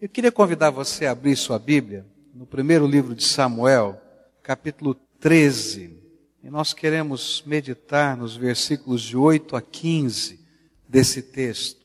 Eu 0.00 0.08
queria 0.08 0.32
convidar 0.32 0.70
você 0.70 1.04
a 1.04 1.10
abrir 1.10 1.36
sua 1.36 1.58
Bíblia 1.58 2.06
no 2.34 2.46
primeiro 2.46 2.86
livro 2.86 3.14
de 3.14 3.22
Samuel, 3.22 4.00
capítulo 4.42 4.94
13. 4.94 5.94
E 6.42 6.48
nós 6.48 6.72
queremos 6.72 7.42
meditar 7.44 8.16
nos 8.16 8.34
versículos 8.34 9.02
de 9.02 9.14
8 9.14 9.54
a 9.56 9.60
15 9.60 10.40
desse 10.88 11.20
texto. 11.20 11.84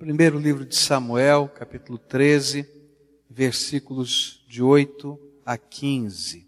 Primeiro 0.00 0.36
livro 0.36 0.66
de 0.66 0.74
Samuel, 0.74 1.48
capítulo 1.54 1.96
13, 1.96 2.68
versículos 3.30 4.44
de 4.48 4.60
8 4.60 5.16
a 5.46 5.56
15. 5.56 6.44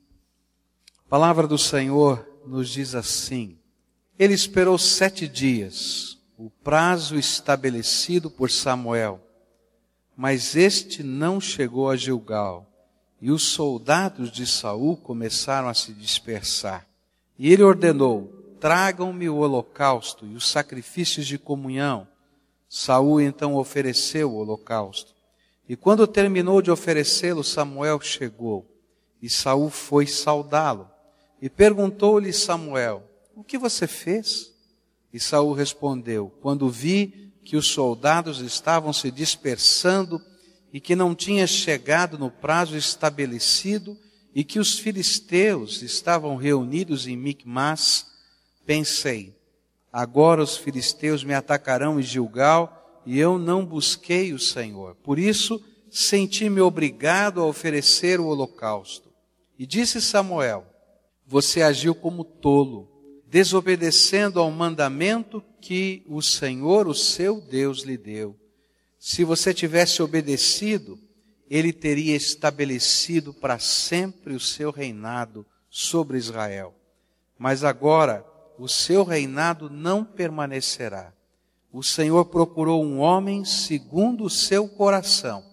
A 1.07 1.09
palavra 1.09 1.47
do 1.47 1.57
Senhor 1.57 2.29
nos 2.45 2.69
diz 2.69 2.97
assim: 2.97 3.57
Ele 4.19 4.35
esperou 4.35 4.77
sete 4.77 5.29
dias, 5.29 6.19
o 6.37 6.51
prazo 6.51 7.17
estabelecido 7.17 8.29
por 8.29 8.51
Samuel 8.51 9.24
mas 10.17 10.55
este 10.55 11.03
não 11.03 11.41
chegou 11.41 11.91
a 11.91 11.97
Gilgal. 11.97 12.67
E 13.21 13.31
os 13.31 13.43
soldados 13.43 14.31
de 14.31 14.47
Saul 14.47 14.97
começaram 14.97 15.69
a 15.69 15.75
se 15.75 15.93
dispersar. 15.93 16.87
E 17.39 17.53
ele 17.53 17.63
ordenou: 17.63 18.33
Tragam-me 18.61 19.29
o 19.29 19.37
holocausto 19.37 20.27
e 20.27 20.35
os 20.35 20.49
sacrifícios 20.49 21.27
de 21.27 21.39
comunhão. 21.39 22.07
Saul 22.69 23.21
então 23.21 23.55
ofereceu 23.57 24.31
o 24.31 24.37
holocausto. 24.37 25.15
E 25.69 25.77
quando 25.77 26.07
terminou 26.07 26.61
de 26.61 26.71
oferecê-lo, 26.71 27.43
Samuel 27.43 28.01
chegou. 28.01 28.67
E 29.23 29.31
Saul 29.31 29.71
foi 29.71 30.07
saudá-lo. 30.07 30.91
E 31.41 31.49
perguntou-lhe 31.49 32.33
Samuel: 32.33 33.03
O 33.35 33.43
que 33.43 33.57
você 33.57 33.87
fez? 33.87 34.53
E 35.13 35.21
Saul 35.21 35.53
respondeu: 35.53 36.33
Quando 36.43 36.69
vi 36.69 37.24
que 37.45 37.57
os 37.57 37.67
soldados 37.69 38.41
estavam 38.41 38.93
se 38.93 39.11
dispersando 39.11 40.21
e 40.73 40.81
que 40.81 40.97
não 40.97 41.15
tinha 41.15 41.47
chegado 41.47 42.19
no 42.19 42.31
prazo 42.31 42.77
estabelecido 42.77 43.97
e 44.35 44.43
que 44.43 44.59
os 44.59 44.79
filisteus 44.79 45.83
estavam 45.83 46.35
reunidos 46.37 47.07
em 47.07 47.17
Micmas, 47.17 48.07
pensei, 48.67 49.37
agora 49.93 50.43
os 50.43 50.57
filisteus 50.57 51.23
me 51.23 51.35
atacarão 51.35 52.01
em 52.01 52.03
Gilgal 52.03 53.03
e 53.07 53.19
eu 53.19 53.39
não 53.39 53.65
busquei 53.65 54.33
o 54.33 54.39
Senhor. 54.39 54.97
Por 54.97 55.19
isso, 55.19 55.63
senti-me 55.91 56.61
obrigado 56.61 57.41
a 57.41 57.47
oferecer 57.47 58.19
o 58.19 58.27
holocausto. 58.27 59.13
E 59.57 59.67
disse 59.67 60.01
Samuel, 60.01 60.67
você 61.27 61.63
agiu 61.63 61.95
como 61.95 62.25
tolo 62.25 62.94
desobedecendo 63.35 64.39
ao 64.39 64.49
mandamento 64.49 65.43
que 65.61 66.05
o 66.07 66.23
Senhor, 66.23 66.87
o 66.87 66.95
seu 66.95 67.41
Deus, 67.41 67.83
lhe 67.83 67.97
deu. 67.97 68.39
Se 68.97 69.25
você 69.25 69.53
tivesse 69.53 70.01
obedecido, 70.01 70.97
ele 71.51 71.73
teria 71.73 72.15
estabelecido 72.15 73.35
para 73.35 73.59
sempre 73.59 74.37
o 74.37 74.41
seu 74.41 74.71
reinado 74.71 75.45
sobre 75.69 76.17
Israel. 76.17 76.77
Mas 77.37 77.65
agora, 77.65 78.25
o 78.57 78.69
seu 78.69 79.03
reinado 79.03 79.69
não 79.69 80.05
permanecerá. 80.05 81.13
O 81.73 81.83
Senhor 81.83 82.27
procurou 82.27 82.85
um 82.85 83.01
homem 83.01 83.45
segundo 83.45 84.23
o 84.23 84.31
seu 84.31 84.69
coração 84.69 85.45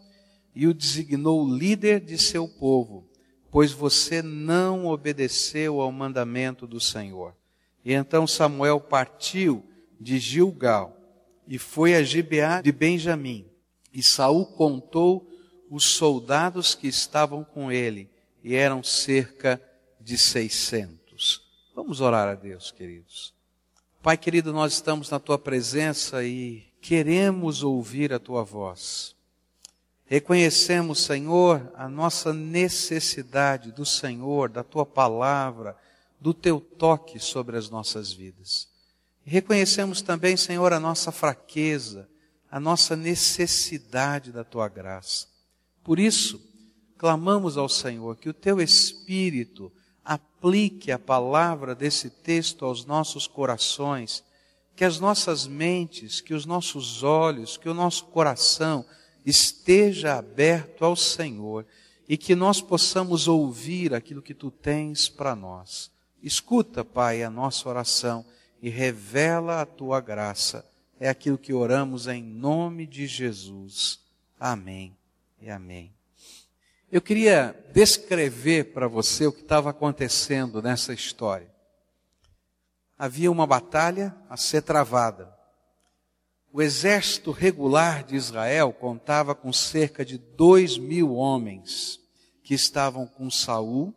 e 0.54 0.68
o 0.68 0.74
designou 0.74 1.52
líder 1.52 2.00
de 2.00 2.20
seu 2.20 2.48
povo, 2.48 3.10
pois 3.50 3.72
você 3.72 4.22
não 4.22 4.86
obedeceu 4.86 5.82
ao 5.82 5.92
mandamento 5.92 6.68
do 6.68 6.80
Senhor. 6.80 7.41
E 7.84 7.94
então 7.94 8.28
Samuel 8.28 8.80
partiu 8.80 9.66
de 10.00 10.20
Gilgal 10.20 10.98
e 11.48 11.58
foi 11.58 11.96
a 11.96 12.04
Gibeá 12.04 12.62
de 12.62 12.72
Benjamim. 12.72 13.46
E 13.94 14.02
Saul 14.02 14.46
contou 14.46 15.30
os 15.70 15.86
soldados 15.86 16.76
que 16.76 16.88
estavam 16.88 17.44
com 17.44 17.72
ele, 17.72 18.10
e 18.44 18.56
eram 18.56 18.84
cerca 18.84 19.62
de 20.00 20.18
seiscentos. 20.18 21.42
Vamos 21.74 22.02
orar 22.02 22.28
a 22.28 22.36
Deus, 22.36 22.72
queridos. 22.72 23.34
Pai 24.02 24.18
querido, 24.18 24.52
nós 24.52 24.74
estamos 24.74 25.10
na 25.10 25.20
tua 25.20 25.38
presença 25.38 26.24
e 26.24 26.64
queremos 26.82 27.64
ouvir 27.64 28.12
a 28.12 28.20
tua 28.20 28.44
voz. 28.44 29.16
Reconhecemos, 30.06 31.04
Senhor, 31.04 31.72
a 31.76 31.88
nossa 31.88 32.34
necessidade 32.34 33.72
do 33.72 33.86
Senhor, 33.86 34.50
da 34.50 34.64
tua 34.64 34.86
palavra, 34.86 35.78
do 36.22 36.36
teu 36.36 36.62
toque 36.62 37.20
sobre 37.20 37.58
as 37.58 37.70
nossas 37.70 38.14
vidas. 38.14 38.70
reconhecemos 39.26 40.02
também, 40.02 40.38
Senhor, 40.38 40.72
a 40.72 40.80
nossa 40.80 41.12
fraqueza, 41.12 42.08
a 42.50 42.60
nossa 42.60 42.96
necessidade 42.96 44.32
da 44.32 44.44
tua 44.44 44.68
graça. 44.70 45.28
Por 45.84 46.00
isso, 46.00 46.40
clamamos 46.98 47.58
ao 47.58 47.68
Senhor 47.68 48.16
que 48.18 48.30
o 48.30 48.34
teu 48.34 48.62
Espírito 48.62 49.72
aplique 50.06 50.92
a 50.92 51.00
palavra 51.00 51.74
desse 51.74 52.10
texto 52.10 52.66
aos 52.66 52.86
nossos 52.86 53.28
corações, 53.28 54.24
que 54.76 54.84
as 54.84 55.00
nossas 55.00 55.48
mentes, 55.48 56.22
que 56.22 56.34
os 56.34 56.46
nossos 56.46 57.04
olhos, 57.04 57.58
que 57.58 57.70
o 57.70 57.74
nosso 57.74 58.06
coração 58.06 58.86
esteja 59.26 60.18
aberto 60.18 60.84
ao 60.84 60.96
Senhor 60.96 61.66
e 62.08 62.18
que 62.18 62.36
nós 62.36 62.60
possamos 62.62 63.28
ouvir 63.28 63.94
aquilo 63.94 64.22
que 64.22 64.34
tu 64.34 64.50
tens 64.50 65.08
para 65.08 65.36
nós. 65.36 65.91
Escuta, 66.22 66.86
Pai, 66.86 67.24
a 67.24 67.30
nossa 67.30 67.68
oração 67.68 68.24
e 68.62 68.70
revela 68.70 69.62
a 69.62 69.66
tua 69.66 70.00
graça. 70.00 70.64
É 71.00 71.10
aquilo 71.10 71.38
que 71.38 71.52
oramos 71.52 72.06
em 72.08 72.22
nome 72.24 72.86
de 72.86 73.08
Jesus. 73.08 74.00
Amém 74.40 74.96
e 75.42 75.50
amém. 75.50 75.92
Eu 76.92 77.02
queria 77.02 77.56
descrever 77.74 78.66
para 78.66 78.88
você 78.88 79.26
o 79.26 79.32
que 79.32 79.42
estava 79.42 79.72
acontecendo 79.72 80.62
nessa 80.62 80.94
história. 80.94 81.50
Havia 83.00 83.32
uma 83.32 83.48
batalha 83.48 84.16
a 84.30 84.38
ser 84.38 84.62
travada. 84.62 85.34
O 86.54 86.62
exército 86.62 87.32
regular 87.32 88.04
de 88.04 88.16
Israel 88.16 88.72
contava 88.74 89.34
com 89.34 89.52
cerca 89.52 90.06
de 90.06 90.20
dois 90.20 90.78
mil 90.78 91.16
homens 91.16 92.00
que 92.44 92.54
estavam 92.54 93.08
com 93.08 93.32
Saul 93.32 93.92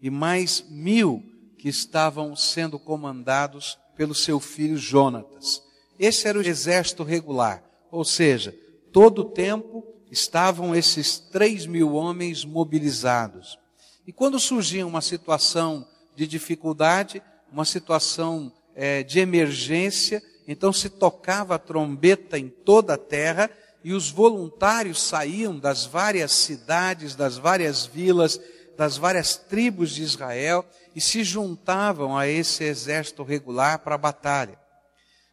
e 0.00 0.08
mais 0.08 0.64
mil 0.68 1.33
que 1.64 1.70
estavam 1.70 2.36
sendo 2.36 2.78
comandados 2.78 3.78
pelo 3.96 4.14
seu 4.14 4.38
filho 4.38 4.76
Jonatas. 4.76 5.62
Esse 5.98 6.28
era 6.28 6.38
o 6.38 6.42
exército 6.42 7.02
regular, 7.02 7.64
ou 7.90 8.04
seja, 8.04 8.54
todo 8.92 9.22
o 9.22 9.30
tempo 9.30 9.82
estavam 10.10 10.76
esses 10.76 11.18
três 11.18 11.64
mil 11.64 11.94
homens 11.94 12.44
mobilizados. 12.44 13.58
E 14.06 14.12
quando 14.12 14.38
surgia 14.38 14.86
uma 14.86 15.00
situação 15.00 15.88
de 16.14 16.26
dificuldade, 16.26 17.22
uma 17.50 17.64
situação 17.64 18.52
é, 18.74 19.02
de 19.02 19.18
emergência, 19.18 20.22
então 20.46 20.70
se 20.70 20.90
tocava 20.90 21.54
a 21.54 21.58
trombeta 21.58 22.38
em 22.38 22.50
toda 22.50 22.92
a 22.92 22.98
terra 22.98 23.48
e 23.82 23.94
os 23.94 24.10
voluntários 24.10 25.00
saíam 25.00 25.58
das 25.58 25.86
várias 25.86 26.30
cidades, 26.32 27.16
das 27.16 27.38
várias 27.38 27.86
vilas, 27.86 28.38
das 28.76 28.98
várias 28.98 29.36
tribos 29.36 29.92
de 29.92 30.02
Israel 30.02 30.62
e 30.94 31.00
se 31.00 31.24
juntavam 31.24 32.16
a 32.16 32.28
esse 32.28 32.64
exército 32.64 33.22
regular 33.22 33.80
para 33.80 33.94
a 33.94 33.98
batalha. 33.98 34.58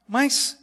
Mas 0.07 0.57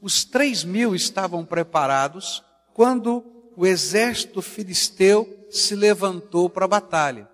os 0.00 0.24
três 0.24 0.64
mil 0.64 0.94
estavam 0.94 1.44
preparados 1.44 2.42
quando 2.72 3.24
o 3.56 3.66
exército 3.66 4.40
filisteu 4.40 5.46
se 5.50 5.74
levantou 5.74 6.48
para 6.48 6.64
a 6.64 6.68
batalha. 6.68 7.28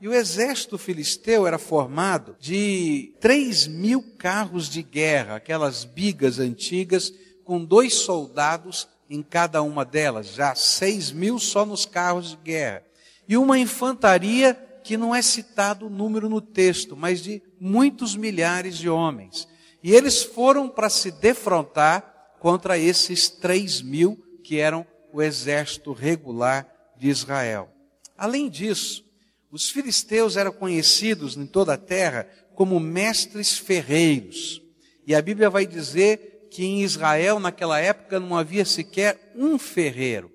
E 0.00 0.06
o 0.06 0.14
exército 0.14 0.78
filisteu 0.78 1.46
era 1.46 1.58
formado 1.58 2.36
de 2.38 3.14
três 3.20 3.66
mil 3.66 4.00
carros 4.16 4.68
de 4.68 4.82
guerra, 4.82 5.36
aquelas 5.36 5.84
bigas 5.84 6.38
antigas, 6.38 7.12
com 7.44 7.64
dois 7.64 7.94
soldados 7.94 8.88
em 9.10 9.22
cada 9.22 9.62
uma 9.62 9.84
delas, 9.84 10.28
já 10.34 10.54
seis 10.54 11.10
mil 11.10 11.38
só 11.38 11.66
nos 11.66 11.84
carros 11.84 12.30
de 12.30 12.36
guerra 12.36 12.88
e 13.28 13.36
uma 13.36 13.58
infantaria 13.58 14.54
que 14.88 14.96
não 14.96 15.14
é 15.14 15.20
citado 15.20 15.86
o 15.86 15.90
número 15.90 16.30
no 16.30 16.40
texto, 16.40 16.96
mas 16.96 17.22
de 17.22 17.42
muitos 17.60 18.16
milhares 18.16 18.78
de 18.78 18.88
homens. 18.88 19.46
E 19.82 19.92
eles 19.92 20.22
foram 20.22 20.66
para 20.66 20.88
se 20.88 21.10
defrontar 21.10 22.32
contra 22.40 22.78
esses 22.78 23.28
três 23.28 23.82
mil 23.82 24.16
que 24.42 24.56
eram 24.56 24.86
o 25.12 25.20
exército 25.20 25.92
regular 25.92 26.66
de 26.96 27.10
Israel. 27.10 27.68
Além 28.16 28.48
disso, 28.48 29.04
os 29.50 29.68
filisteus 29.68 30.38
eram 30.38 30.52
conhecidos 30.52 31.36
em 31.36 31.44
toda 31.44 31.74
a 31.74 31.78
terra 31.78 32.26
como 32.54 32.80
mestres 32.80 33.58
ferreiros. 33.58 34.62
E 35.06 35.14
a 35.14 35.20
Bíblia 35.20 35.50
vai 35.50 35.66
dizer 35.66 36.48
que 36.50 36.64
em 36.64 36.82
Israel, 36.82 37.38
naquela 37.38 37.78
época, 37.78 38.18
não 38.18 38.34
havia 38.34 38.64
sequer 38.64 39.34
um 39.36 39.58
ferreiro. 39.58 40.32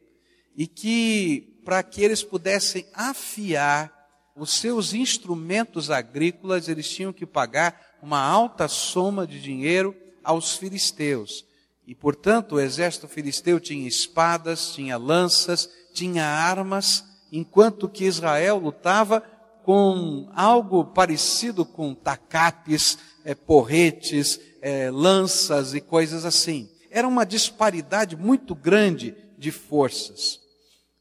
E 0.55 0.67
que 0.67 1.59
para 1.65 1.81
que 1.81 2.03
eles 2.03 2.21
pudessem 2.21 2.85
afiar 2.93 4.02
os 4.35 4.59
seus 4.59 4.93
instrumentos 4.93 5.91
agrícolas, 5.91 6.67
eles 6.67 6.89
tinham 6.89 7.13
que 7.13 7.25
pagar 7.25 7.79
uma 8.01 8.19
alta 8.19 8.67
soma 8.67 9.27
de 9.27 9.39
dinheiro 9.39 9.95
aos 10.23 10.57
filisteus. 10.57 11.45
E, 11.85 11.93
portanto, 11.93 12.55
o 12.55 12.59
exército 12.59 13.07
filisteu 13.07 13.59
tinha 13.59 13.87
espadas, 13.87 14.73
tinha 14.73 14.97
lanças, 14.97 15.69
tinha 15.93 16.25
armas, 16.25 17.03
enquanto 17.31 17.89
que 17.89 18.05
Israel 18.05 18.57
lutava 18.57 19.21
com 19.63 20.29
algo 20.33 20.85
parecido 20.85 21.65
com 21.65 21.93
tacapes, 21.93 22.97
é, 23.23 23.33
porretes, 23.35 24.39
é, 24.61 24.89
lanças 24.91 25.73
e 25.73 25.81
coisas 25.81 26.25
assim. 26.25 26.69
Era 26.89 27.07
uma 27.07 27.25
disparidade 27.25 28.15
muito 28.15 28.53
grande 28.53 29.15
de 29.37 29.51
forças. 29.51 30.39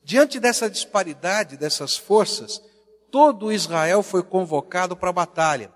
Diante 0.05 0.41
dessa 0.41 0.69
disparidade 0.69 1.57
dessas 1.57 1.97
forças, 1.97 2.61
todo 3.13 3.53
Israel 3.53 4.03
foi 4.03 4.23
convocado 4.23 4.97
para 4.97 5.11
a 5.11 5.13
batalha. 5.13 5.71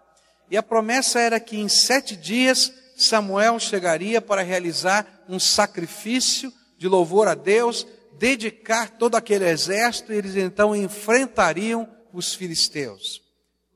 E 0.51 0.57
a 0.57 0.63
promessa 0.63 1.21
era 1.21 1.39
que 1.39 1.59
em 1.59 1.69
sete 1.69 2.17
dias 2.17 2.73
Samuel 2.97 3.61
chegaria 3.61 4.23
para 4.23 4.43
realizar 4.43 5.25
um 5.29 5.39
sacrifício 5.39 6.51
de 6.79 6.89
louvor 6.89 7.29
a 7.29 7.35
Deus, 7.35 7.87
dedicar 8.19 8.97
todo 8.97 9.17
aquele 9.17 9.47
exército 9.47 10.13
e 10.13 10.17
eles 10.17 10.35
então 10.35 10.75
enfrentariam 10.75 11.87
os 12.11 12.35
filisteus. 12.35 13.21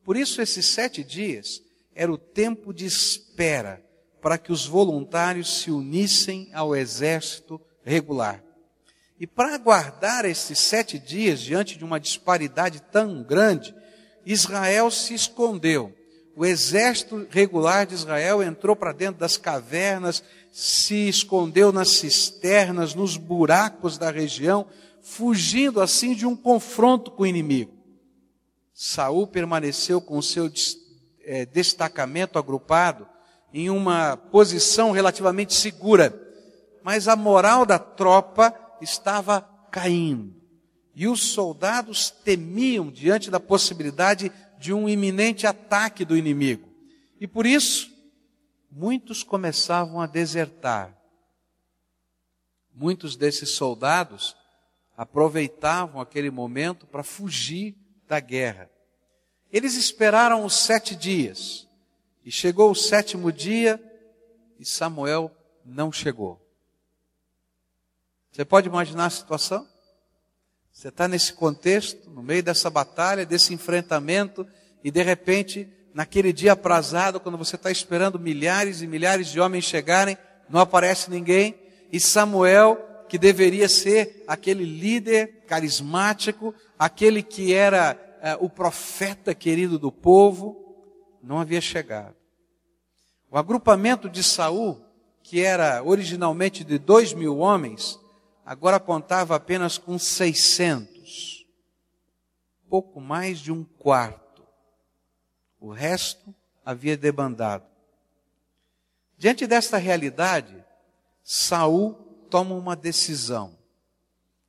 Por 0.02 0.16
isso, 0.16 0.40
esses 0.40 0.64
sete 0.64 1.04
dias 1.04 1.60
era 1.94 2.10
o 2.10 2.16
tempo 2.16 2.72
de 2.72 2.86
espera 2.86 3.84
para 4.22 4.38
que 4.38 4.52
os 4.52 4.66
voluntários 4.66 5.60
se 5.60 5.70
unissem 5.70 6.50
ao 6.54 6.74
exército 6.74 7.60
regular. 7.84 8.42
E 9.20 9.26
para 9.26 9.54
aguardar 9.54 10.24
esses 10.24 10.58
sete 10.58 10.98
dias 10.98 11.40
diante 11.40 11.76
de 11.76 11.84
uma 11.84 12.00
disparidade 12.00 12.80
tão 12.90 13.22
grande, 13.22 13.74
Israel 14.24 14.90
se 14.90 15.12
escondeu. 15.12 15.94
O 16.34 16.46
exército 16.46 17.26
regular 17.28 17.84
de 17.84 17.94
Israel 17.94 18.42
entrou 18.42 18.74
para 18.74 18.94
dentro 18.94 19.20
das 19.20 19.36
cavernas, 19.36 20.24
se 20.50 21.06
escondeu 21.06 21.70
nas 21.70 21.90
cisternas, 21.90 22.94
nos 22.94 23.18
buracos 23.18 23.98
da 23.98 24.10
região, 24.10 24.66
fugindo 25.02 25.82
assim 25.82 26.14
de 26.14 26.24
um 26.24 26.34
confronto 26.34 27.10
com 27.10 27.24
o 27.24 27.26
inimigo. 27.26 27.74
Saul 28.72 29.26
permaneceu 29.26 30.00
com 30.00 30.16
o 30.16 30.22
seu 30.22 30.50
é, 31.24 31.44
destacamento 31.44 32.38
agrupado 32.38 33.06
em 33.52 33.68
uma 33.68 34.16
posição 34.16 34.92
relativamente 34.92 35.52
segura, 35.52 36.18
mas 36.82 37.06
a 37.06 37.14
moral 37.14 37.66
da 37.66 37.78
tropa 37.78 38.54
estava 38.80 39.42
caindo. 39.70 40.34
E 40.94 41.06
os 41.06 41.32
soldados 41.32 42.10
temiam 42.10 42.90
diante 42.90 43.30
da 43.30 43.40
possibilidade 43.40 44.30
de 44.58 44.72
um 44.72 44.88
iminente 44.88 45.46
ataque 45.46 46.04
do 46.04 46.16
inimigo. 46.16 46.68
E 47.20 47.26
por 47.26 47.46
isso, 47.46 47.90
muitos 48.70 49.22
começavam 49.22 50.00
a 50.00 50.06
desertar. 50.06 50.96
Muitos 52.74 53.16
desses 53.16 53.50
soldados 53.50 54.36
aproveitavam 54.96 56.00
aquele 56.00 56.30
momento 56.30 56.86
para 56.86 57.02
fugir 57.02 57.74
da 58.06 58.20
guerra. 58.20 58.70
Eles 59.52 59.74
esperaram 59.74 60.44
os 60.44 60.54
sete 60.54 60.94
dias. 60.94 61.66
E 62.24 62.30
chegou 62.30 62.70
o 62.70 62.74
sétimo 62.74 63.32
dia 63.32 63.82
e 64.58 64.64
Samuel 64.64 65.34
não 65.64 65.90
chegou. 65.90 66.39
Você 68.30 68.44
pode 68.44 68.68
imaginar 68.68 69.06
a 69.06 69.10
situação? 69.10 69.66
Você 70.72 70.88
está 70.88 71.08
nesse 71.08 71.32
contexto, 71.32 72.08
no 72.10 72.22
meio 72.22 72.42
dessa 72.42 72.70
batalha, 72.70 73.26
desse 73.26 73.52
enfrentamento, 73.52 74.46
e 74.84 74.90
de 74.90 75.02
repente, 75.02 75.68
naquele 75.92 76.32
dia 76.32 76.52
aprazado, 76.52 77.18
quando 77.18 77.36
você 77.36 77.56
está 77.56 77.70
esperando 77.70 78.20
milhares 78.20 78.82
e 78.82 78.86
milhares 78.86 79.28
de 79.28 79.40
homens 79.40 79.64
chegarem, 79.64 80.16
não 80.48 80.60
aparece 80.60 81.10
ninguém, 81.10 81.56
e 81.92 81.98
Samuel, 81.98 82.78
que 83.08 83.18
deveria 83.18 83.68
ser 83.68 84.24
aquele 84.28 84.64
líder 84.64 85.44
carismático, 85.48 86.54
aquele 86.78 87.22
que 87.22 87.52
era 87.52 87.98
é, 88.22 88.36
o 88.38 88.48
profeta 88.48 89.34
querido 89.34 89.76
do 89.78 89.90
povo, 89.90 90.56
não 91.20 91.40
havia 91.40 91.60
chegado. 91.60 92.14
O 93.28 93.36
agrupamento 93.36 94.08
de 94.08 94.22
Saul, 94.22 94.80
que 95.22 95.40
era 95.40 95.82
originalmente 95.82 96.62
de 96.62 96.78
dois 96.78 97.12
mil 97.12 97.38
homens, 97.38 97.98
agora 98.44 98.80
contava 98.80 99.36
apenas 99.36 99.78
com 99.78 99.98
600, 99.98 101.46
pouco 102.68 103.00
mais 103.00 103.38
de 103.38 103.52
um 103.52 103.64
quarto. 103.64 104.42
O 105.58 105.70
resto 105.70 106.34
havia 106.64 106.96
debandado. 106.96 107.64
Diante 109.18 109.46
desta 109.46 109.76
realidade, 109.76 110.64
Saul 111.22 111.92
toma 112.30 112.54
uma 112.54 112.74
decisão. 112.74 113.58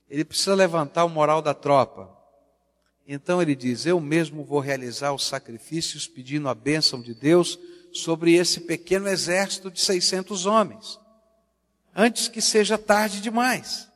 Ele 0.09 0.23
precisa 0.23 0.55
levantar 0.55 1.05
o 1.05 1.09
moral 1.09 1.41
da 1.41 1.53
tropa. 1.53 2.09
Então 3.07 3.41
ele 3.41 3.55
diz: 3.55 3.85
Eu 3.85 3.99
mesmo 3.99 4.44
vou 4.44 4.59
realizar 4.59 5.13
os 5.13 5.25
sacrifícios 5.25 6.07
pedindo 6.07 6.47
a 6.47 6.55
bênção 6.55 7.01
de 7.01 7.13
Deus 7.13 7.59
sobre 7.91 8.35
esse 8.35 8.61
pequeno 8.61 9.07
exército 9.07 9.69
de 9.69 9.81
600 9.81 10.45
homens, 10.45 10.99
antes 11.95 12.27
que 12.27 12.41
seja 12.41 12.77
tarde 12.77 13.21
demais. 13.21 13.89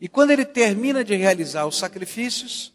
E 0.00 0.08
quando 0.08 0.30
ele 0.30 0.44
termina 0.44 1.02
de 1.04 1.14
realizar 1.16 1.66
os 1.66 1.76
sacrifícios, 1.76 2.72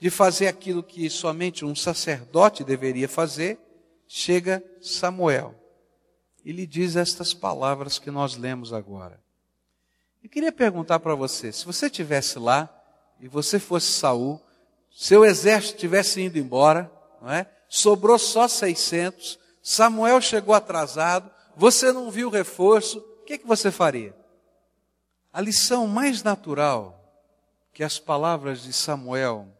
de 0.00 0.10
fazer 0.10 0.46
aquilo 0.46 0.82
que 0.82 1.10
somente 1.10 1.64
um 1.64 1.74
sacerdote 1.74 2.64
deveria 2.64 3.08
fazer, 3.08 3.58
chega 4.06 4.64
Samuel 4.80 5.54
e 6.44 6.52
lhe 6.52 6.66
diz 6.66 6.96
estas 6.96 7.34
palavras 7.34 7.98
que 7.98 8.10
nós 8.10 8.36
lemos 8.36 8.72
agora. 8.72 9.20
Eu 10.22 10.30
queria 10.30 10.52
perguntar 10.52 10.98
para 11.00 11.14
você, 11.14 11.52
se 11.52 11.66
você 11.66 11.86
estivesse 11.86 12.38
lá 12.38 12.68
e 13.20 13.28
você 13.28 13.58
fosse 13.58 13.92
Saul, 13.92 14.40
seu 14.90 15.24
exército 15.24 15.78
tivesse 15.78 16.20
indo 16.22 16.38
embora, 16.38 16.90
não 17.20 17.30
é? 17.30 17.46
Sobrou 17.68 18.18
só 18.18 18.48
600, 18.48 19.38
Samuel 19.62 20.20
chegou 20.20 20.54
atrasado, 20.54 21.30
você 21.54 21.92
não 21.92 22.10
viu 22.10 22.30
reforço, 22.30 23.04
que, 23.28 23.36
que 23.36 23.46
você 23.46 23.70
faria? 23.70 24.16
A 25.30 25.38
lição 25.42 25.86
mais 25.86 26.22
natural 26.22 26.94
que 27.74 27.84
as 27.84 27.98
palavras 27.98 28.62
de 28.62 28.72
Samuel 28.72 29.54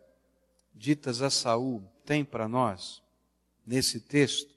ditas 0.75 1.21
a 1.21 1.29
Saul 1.29 1.85
têm 2.03 2.25
para 2.25 2.49
nós 2.49 3.03
nesse 3.67 4.01
texto 4.01 4.51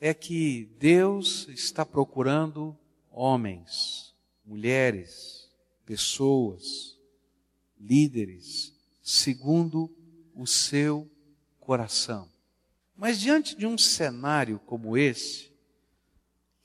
é 0.00 0.14
que 0.14 0.70
Deus 0.78 1.48
está 1.48 1.84
procurando 1.84 2.78
homens, 3.10 4.14
mulheres, 4.44 5.50
pessoas, 5.84 6.96
líderes, 7.80 8.72
segundo 9.02 9.92
o 10.36 10.46
seu 10.46 11.10
coração. 11.58 12.30
Mas 12.96 13.18
diante 13.18 13.56
de 13.56 13.66
um 13.66 13.76
cenário 13.76 14.60
como 14.60 14.96
esse, 14.96 15.50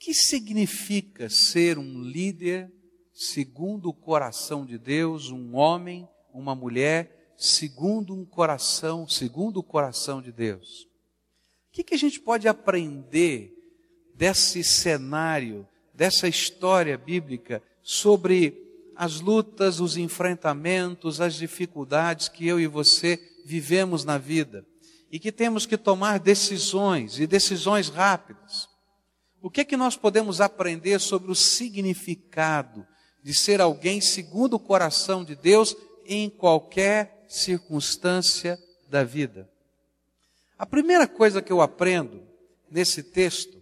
que 0.02 0.16
significa 0.16 1.30
ser 1.30 1.78
um 1.78 2.02
líder 2.02 2.74
segundo 3.14 3.90
o 3.90 3.94
coração 3.94 4.66
de 4.66 4.76
Deus, 4.80 5.30
um 5.30 5.56
homem, 5.56 6.10
uma 6.34 6.56
mulher, 6.56 7.36
segundo 7.38 8.16
um 8.16 8.26
coração, 8.26 9.08
segundo 9.08 9.58
o 9.58 9.64
coração 9.64 10.20
de 10.20 10.32
Deus. 10.32 10.88
O 11.70 11.74
que, 11.74 11.84
que 11.84 11.94
a 11.94 12.00
gente 12.00 12.20
pode 12.20 12.48
aprender 12.48 13.54
desse 14.16 14.64
cenário, 14.64 15.68
dessa 15.94 16.28
história 16.28 16.98
bíblica 16.98 17.62
sobre 17.84 18.60
as 18.96 19.22
lutas, 19.22 19.80
os 19.80 19.98
enfrentamentos, 19.98 21.22
as 21.22 21.36
dificuldades 21.36 22.28
que 22.28 22.48
eu 22.48 22.60
e 22.60 22.66
você 22.66 23.20
vivemos 23.46 24.04
na 24.04 24.18
vida 24.18 24.66
e 25.12 25.20
que 25.20 25.32
temos 25.32 25.68
que 25.68 25.78
tomar 25.78 26.20
decisões 26.20 27.20
e 27.20 27.28
decisões 27.28 27.88
rápidas. 27.88 28.71
O 29.42 29.50
que 29.50 29.62
é 29.62 29.66
que 29.66 29.76
nós 29.76 29.96
podemos 29.96 30.40
aprender 30.40 31.00
sobre 31.00 31.32
o 31.32 31.36
significado 31.36 32.86
de 33.24 33.34
ser 33.34 33.62
alguém 33.62 34.02
segundo 34.02 34.56
o 34.56 34.60
coração 34.60 35.24
de 35.24 35.36
Deus 35.36 35.76
em 36.06 36.30
qualquer 36.30 37.26
circunstância 37.28 38.60
da 38.90 39.04
vida. 39.04 39.50
A 40.58 40.66
primeira 40.66 41.08
coisa 41.08 41.42
que 41.42 41.52
eu 41.52 41.62
aprendo 41.62 42.22
nesse 42.70 43.04
texto 43.04 43.62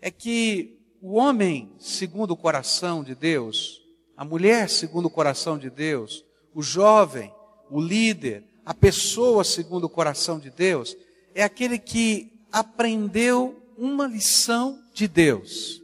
é 0.00 0.10
que 0.10 0.78
o 1.00 1.14
homem 1.14 1.72
segundo 1.78 2.32
o 2.32 2.36
coração 2.36 3.04
de 3.04 3.14
Deus, 3.14 3.82
a 4.16 4.24
mulher 4.24 4.68
segundo 4.68 5.06
o 5.06 5.10
coração 5.10 5.58
de 5.58 5.70
Deus, 5.70 6.24
o 6.54 6.62
jovem, 6.62 7.32
o 7.70 7.80
líder, 7.80 8.44
a 8.64 8.74
pessoa 8.74 9.44
segundo 9.44 9.84
o 9.84 9.90
coração 9.90 10.38
de 10.38 10.50
Deus, 10.50 10.96
é 11.34 11.42
aquele 11.42 11.78
que 11.78 12.32
aprendeu 12.50 13.62
uma 13.76 14.06
lição 14.06 14.82
de 14.96 15.06
Deus, 15.06 15.82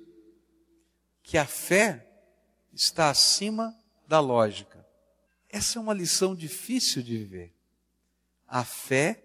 que 1.22 1.36
a 1.36 1.44
fé 1.44 2.08
está 2.72 3.10
acima 3.10 3.76
da 4.08 4.18
lógica. 4.20 4.86
Essa 5.50 5.78
é 5.78 5.82
uma 5.82 5.92
lição 5.92 6.34
difícil 6.34 7.02
de 7.02 7.18
viver. 7.18 7.54
A 8.48 8.64
fé 8.64 9.22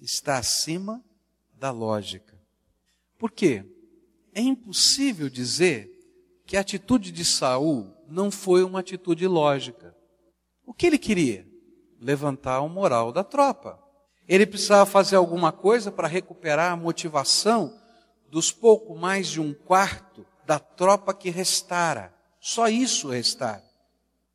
está 0.00 0.38
acima 0.38 1.00
da 1.54 1.70
lógica. 1.70 2.36
Por 3.16 3.30
quê? 3.30 3.64
É 4.34 4.40
impossível 4.40 5.28
dizer 5.28 5.88
que 6.44 6.56
a 6.56 6.60
atitude 6.60 7.12
de 7.12 7.24
Saul 7.24 7.94
não 8.08 8.28
foi 8.28 8.64
uma 8.64 8.80
atitude 8.80 9.24
lógica. 9.28 9.96
O 10.66 10.74
que 10.74 10.84
ele 10.84 10.98
queria? 10.98 11.46
Levantar 12.00 12.60
o 12.60 12.68
moral 12.68 13.12
da 13.12 13.22
tropa. 13.22 13.80
Ele 14.26 14.46
precisava 14.46 14.84
fazer 14.84 15.14
alguma 15.14 15.52
coisa 15.52 15.92
para 15.92 16.08
recuperar 16.08 16.72
a 16.72 16.76
motivação 16.76 17.80
dos 18.32 18.50
pouco 18.50 18.96
mais 18.96 19.28
de 19.28 19.38
um 19.42 19.52
quarto 19.52 20.24
da 20.46 20.58
tropa 20.58 21.12
que 21.12 21.28
restara. 21.28 22.14
Só 22.40 22.66
isso 22.66 23.10
restara. 23.10 23.62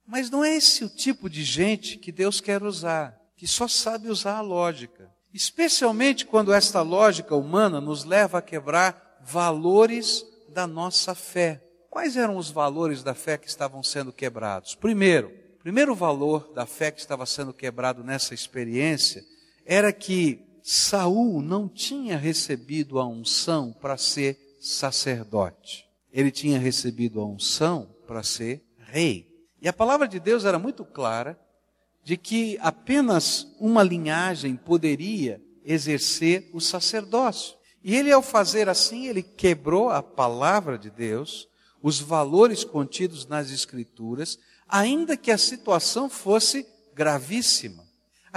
Mas 0.06 0.30
não 0.30 0.46
é 0.46 0.56
esse 0.56 0.86
o 0.86 0.90
tipo 0.90 1.28
de 1.28 1.44
gente 1.44 1.98
que 1.98 2.12
Deus 2.12 2.40
quer 2.40 2.62
usar, 2.62 3.20
que 3.36 3.48
só 3.48 3.68
sabe 3.68 4.08
usar 4.08 4.38
a 4.38 4.42
lógica. 4.42 5.12
Especialmente 5.34 6.28
quando 6.28 6.54
esta 6.54 6.84
lógica 6.84 7.36
humana 7.36 7.82
nos 7.82 8.04
leva 8.04 8.38
a 8.38 8.42
quebrar 8.42 9.18
valores 9.26 10.24
da 10.50 10.68
nossa 10.68 11.16
fé. 11.16 11.60
Quais 11.90 12.16
eram 12.16 12.38
os 12.38 12.52
valores 12.52 13.02
da 13.02 13.16
fé 13.16 13.36
que 13.36 13.48
estavam 13.48 13.82
sendo 13.82 14.14
quebrados? 14.14 14.76
Primeiro, 14.76 15.34
primeiro 15.58 15.96
valor 15.96 16.54
da 16.54 16.68
fé 16.68 16.92
que 16.92 17.00
estava 17.00 17.26
sendo 17.26 17.52
quebrado 17.52 18.04
nessa 18.04 18.36
experiência 18.36 19.24
era 19.66 19.92
que 19.92 20.47
Saul 20.70 21.42
não 21.42 21.66
tinha 21.70 22.18
recebido 22.18 23.00
a 23.00 23.08
unção 23.08 23.72
para 23.72 23.96
ser 23.96 24.38
sacerdote. 24.60 25.86
Ele 26.12 26.30
tinha 26.30 26.60
recebido 26.60 27.22
a 27.22 27.26
unção 27.26 27.96
para 28.06 28.22
ser 28.22 28.62
rei. 28.78 29.34
E 29.62 29.70
a 29.70 29.72
palavra 29.72 30.10
de 30.10 30.20
Deus 30.20 30.44
era 30.44 30.60
muito 30.60 30.84
clara 30.84 31.40
de 32.04 32.18
que 32.18 32.58
apenas 32.60 33.48
uma 33.62 33.82
linhagem 33.82 34.58
poderia 34.58 35.42
exercer 35.64 36.50
o 36.52 36.60
sacerdócio. 36.60 37.56
E 37.82 37.96
ele, 37.96 38.12
ao 38.12 38.22
fazer 38.22 38.68
assim, 38.68 39.08
ele 39.08 39.24
quebrou 39.24 39.90
a 39.90 40.04
palavra 40.04 40.78
de 40.78 40.90
Deus, 40.90 41.48
os 41.82 42.02
valores 42.02 42.66
contidos 42.66 43.26
nas 43.26 43.52
Escrituras, 43.52 44.38
ainda 44.68 45.16
que 45.16 45.32
a 45.32 45.38
situação 45.38 46.10
fosse 46.10 46.68
gravíssima. 46.94 47.87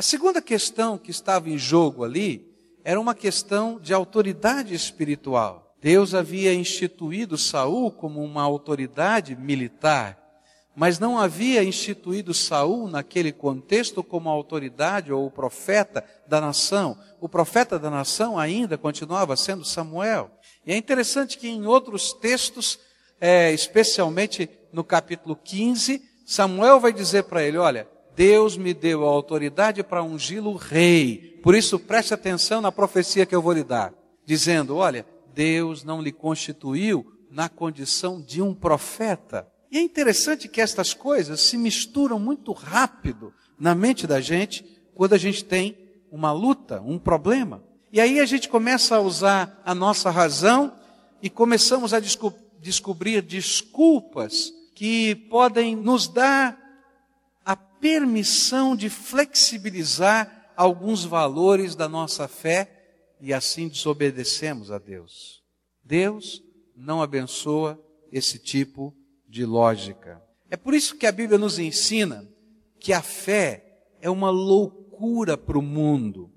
A 0.00 0.02
segunda 0.02 0.40
questão 0.40 0.96
que 0.96 1.10
estava 1.10 1.50
em 1.50 1.58
jogo 1.58 2.04
ali 2.04 2.50
era 2.82 2.98
uma 2.98 3.14
questão 3.14 3.78
de 3.78 3.92
autoridade 3.92 4.74
espiritual. 4.74 5.76
Deus 5.78 6.14
havia 6.14 6.54
instituído 6.54 7.36
Saul 7.36 7.90
como 7.90 8.24
uma 8.24 8.40
autoridade 8.40 9.36
militar, 9.36 10.18
mas 10.74 10.98
não 10.98 11.18
havia 11.18 11.62
instituído 11.62 12.32
Saul 12.32 12.88
naquele 12.88 13.30
contexto 13.30 14.02
como 14.02 14.30
autoridade 14.30 15.12
ou 15.12 15.26
o 15.26 15.30
profeta 15.30 16.02
da 16.26 16.40
nação. 16.40 16.96
O 17.20 17.28
profeta 17.28 17.78
da 17.78 17.90
nação 17.90 18.38
ainda 18.38 18.78
continuava 18.78 19.36
sendo 19.36 19.66
Samuel. 19.66 20.30
E 20.64 20.72
é 20.72 20.78
interessante 20.78 21.36
que 21.36 21.46
em 21.46 21.66
outros 21.66 22.14
textos, 22.14 22.78
é, 23.20 23.52
especialmente 23.52 24.48
no 24.72 24.82
capítulo 24.82 25.36
15, 25.36 26.00
Samuel 26.24 26.80
vai 26.80 26.90
dizer 26.90 27.24
para 27.24 27.42
ele: 27.42 27.58
Olha, 27.58 27.86
Deus 28.14 28.56
me 28.56 28.74
deu 28.74 29.06
a 29.06 29.10
autoridade 29.10 29.82
para 29.82 30.02
ungí-lo 30.02 30.54
rei. 30.54 31.38
Por 31.42 31.54
isso 31.54 31.78
preste 31.78 32.12
atenção 32.12 32.60
na 32.60 32.72
profecia 32.72 33.24
que 33.24 33.34
eu 33.34 33.42
vou 33.42 33.52
lhe 33.52 33.64
dar, 33.64 33.94
dizendo: 34.24 34.76
Olha, 34.76 35.06
Deus 35.34 35.84
não 35.84 36.02
lhe 36.02 36.12
constituiu 36.12 37.06
na 37.30 37.48
condição 37.48 38.20
de 38.20 38.42
um 38.42 38.54
profeta. 38.54 39.48
E 39.70 39.78
é 39.78 39.80
interessante 39.80 40.48
que 40.48 40.60
estas 40.60 40.92
coisas 40.92 41.40
se 41.40 41.56
misturam 41.56 42.18
muito 42.18 42.52
rápido 42.52 43.32
na 43.58 43.74
mente 43.74 44.06
da 44.06 44.20
gente 44.20 44.64
quando 44.94 45.14
a 45.14 45.18
gente 45.18 45.44
tem 45.44 45.78
uma 46.10 46.32
luta, 46.32 46.82
um 46.82 46.98
problema. 46.98 47.62
E 47.92 48.00
aí 48.00 48.20
a 48.20 48.26
gente 48.26 48.48
começa 48.48 48.96
a 48.96 49.00
usar 49.00 49.62
a 49.64 49.74
nossa 49.74 50.10
razão 50.10 50.72
e 51.22 51.30
começamos 51.30 51.94
a 51.94 52.00
desco 52.00 52.34
descobrir 52.60 53.22
desculpas 53.22 54.52
que 54.74 55.14
podem 55.14 55.74
nos 55.74 56.06
dar 56.06 56.58
permissão 57.80 58.76
de 58.76 58.88
flexibilizar 58.88 60.52
alguns 60.56 61.04
valores 61.04 61.74
da 61.74 61.88
nossa 61.88 62.28
fé 62.28 63.16
e 63.20 63.32
assim 63.32 63.68
desobedecemos 63.68 64.70
a 64.70 64.78
Deus. 64.78 65.42
Deus 65.82 66.42
não 66.76 67.02
abençoa 67.02 67.78
esse 68.12 68.38
tipo 68.38 68.94
de 69.28 69.44
lógica. 69.44 70.22
É 70.50 70.56
por 70.56 70.74
isso 70.74 70.96
que 70.96 71.06
a 71.06 71.12
Bíblia 71.12 71.38
nos 71.38 71.58
ensina 71.58 72.28
que 72.78 72.92
a 72.92 73.02
fé 73.02 73.64
é 74.00 74.10
uma 74.10 74.30
loucura 74.30 75.36
para 75.36 75.58
o 75.58 75.62
mundo, 75.62 76.30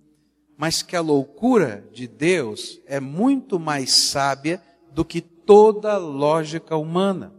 mas 0.57 0.81
que 0.81 0.95
a 0.95 1.01
loucura 1.01 1.87
de 1.91 2.07
Deus 2.07 2.79
é 2.85 2.99
muito 2.99 3.59
mais 3.59 3.91
sábia 3.91 4.61
do 4.91 5.03
que 5.03 5.21
toda 5.21 5.97
lógica 5.97 6.75
humana. 6.75 7.33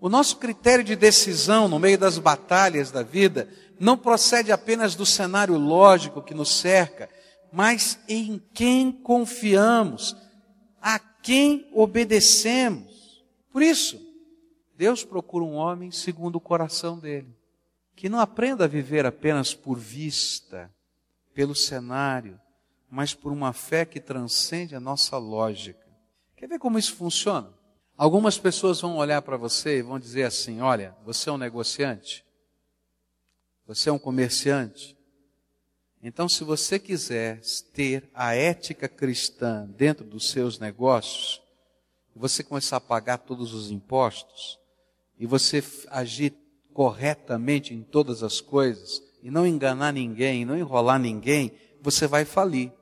O 0.00 0.08
nosso 0.08 0.36
critério 0.36 0.84
de 0.84 0.94
decisão 0.94 1.66
no 1.66 1.78
meio 1.78 1.98
das 1.98 2.18
batalhas 2.18 2.90
da 2.90 3.02
vida 3.02 3.48
não 3.80 3.96
procede 3.96 4.52
apenas 4.52 4.94
do 4.94 5.04
cenário 5.04 5.56
lógico 5.56 6.22
que 6.22 6.34
nos 6.34 6.56
cerca, 6.56 7.08
mas 7.52 7.98
em 8.08 8.40
quem 8.54 8.92
confiamos, 8.92 10.16
a 10.80 10.98
quem 10.98 11.68
obedecemos. 11.72 13.24
Por 13.50 13.62
isso, 13.62 14.00
Deus 14.76 15.04
procura 15.04 15.44
um 15.44 15.54
homem 15.54 15.90
segundo 15.90 16.36
o 16.36 16.40
coração 16.40 16.98
dele, 16.98 17.34
que 17.96 18.08
não 18.08 18.20
aprenda 18.20 18.64
a 18.64 18.68
viver 18.68 19.04
apenas 19.04 19.52
por 19.52 19.76
vista, 19.78 20.72
pelo 21.34 21.54
cenário, 21.54 22.40
mas 22.88 23.14
por 23.14 23.32
uma 23.32 23.52
fé 23.52 23.84
que 23.84 24.00
transcende 24.00 24.76
a 24.76 24.80
nossa 24.80 25.18
lógica. 25.18 25.86
Quer 26.36 26.48
ver 26.48 26.58
como 26.60 26.78
isso 26.78 26.94
funciona? 26.94 27.57
Algumas 27.98 28.38
pessoas 28.38 28.80
vão 28.80 28.96
olhar 28.96 29.20
para 29.20 29.36
você 29.36 29.78
e 29.78 29.82
vão 29.82 29.98
dizer 29.98 30.22
assim: 30.22 30.62
olha, 30.62 30.96
você 31.04 31.28
é 31.28 31.32
um 31.32 31.36
negociante, 31.36 32.24
você 33.66 33.90
é 33.90 33.92
um 33.92 33.98
comerciante, 33.98 34.96
então, 36.02 36.28
se 36.28 36.44
você 36.44 36.78
quiser 36.78 37.40
ter 37.72 38.08
a 38.14 38.34
ética 38.34 38.88
cristã 38.88 39.66
dentro 39.76 40.04
dos 40.04 40.30
seus 40.30 40.58
negócios, 40.58 41.42
você 42.14 42.42
começar 42.42 42.76
a 42.76 42.80
pagar 42.80 43.18
todos 43.18 43.52
os 43.52 43.70
impostos, 43.70 44.58
e 45.18 45.26
você 45.26 45.62
agir 45.88 46.34
corretamente 46.72 47.74
em 47.74 47.82
todas 47.82 48.22
as 48.22 48.40
coisas, 48.40 49.02
e 49.22 49.30
não 49.30 49.46
enganar 49.46 49.92
ninguém, 49.92 50.44
não 50.44 50.56
enrolar 50.56 51.00
ninguém, 51.00 51.52
você 51.80 52.06
vai 52.06 52.24
falir. 52.24 52.72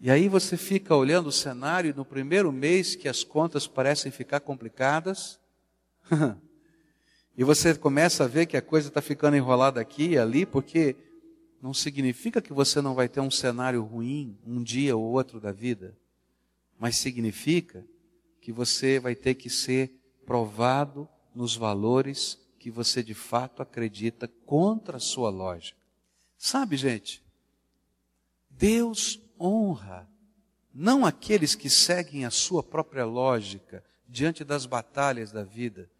E 0.00 0.10
aí 0.12 0.28
você 0.28 0.56
fica 0.56 0.94
olhando 0.94 1.26
o 1.26 1.32
cenário 1.32 1.92
no 1.96 2.04
primeiro 2.04 2.52
mês 2.52 2.94
que 2.94 3.08
as 3.08 3.24
contas 3.24 3.66
parecem 3.66 4.12
ficar 4.12 4.38
complicadas, 4.38 5.40
e 7.36 7.42
você 7.42 7.74
começa 7.74 8.24
a 8.24 8.28
ver 8.28 8.46
que 8.46 8.56
a 8.56 8.62
coisa 8.62 8.88
está 8.88 9.02
ficando 9.02 9.36
enrolada 9.36 9.80
aqui 9.80 10.10
e 10.10 10.18
ali, 10.18 10.46
porque 10.46 10.94
não 11.60 11.74
significa 11.74 12.40
que 12.40 12.52
você 12.52 12.80
não 12.80 12.94
vai 12.94 13.08
ter 13.08 13.20
um 13.20 13.30
cenário 13.30 13.82
ruim 13.82 14.38
um 14.46 14.62
dia 14.62 14.96
ou 14.96 15.02
outro 15.02 15.40
da 15.40 15.50
vida, 15.50 15.96
mas 16.78 16.96
significa 16.96 17.84
que 18.40 18.52
você 18.52 19.00
vai 19.00 19.16
ter 19.16 19.34
que 19.34 19.50
ser 19.50 19.92
provado 20.24 21.08
nos 21.34 21.56
valores 21.56 22.38
que 22.58 22.70
você 22.70 23.02
de 23.02 23.14
fato 23.14 23.62
acredita 23.62 24.28
contra 24.46 24.98
a 24.98 25.00
sua 25.00 25.28
lógica. 25.28 25.78
Sabe, 26.36 26.76
gente, 26.76 27.22
Deus 28.48 29.20
honra 29.40 30.08
não 30.74 31.04
aqueles 31.04 31.54
que 31.54 31.68
seguem 31.68 32.24
a 32.24 32.30
sua 32.30 32.62
própria 32.62 33.04
lógica 33.04 33.82
diante 34.08 34.44
das 34.44 34.64
batalhas 34.64 35.32
da 35.32 35.42
vida, 35.42 35.90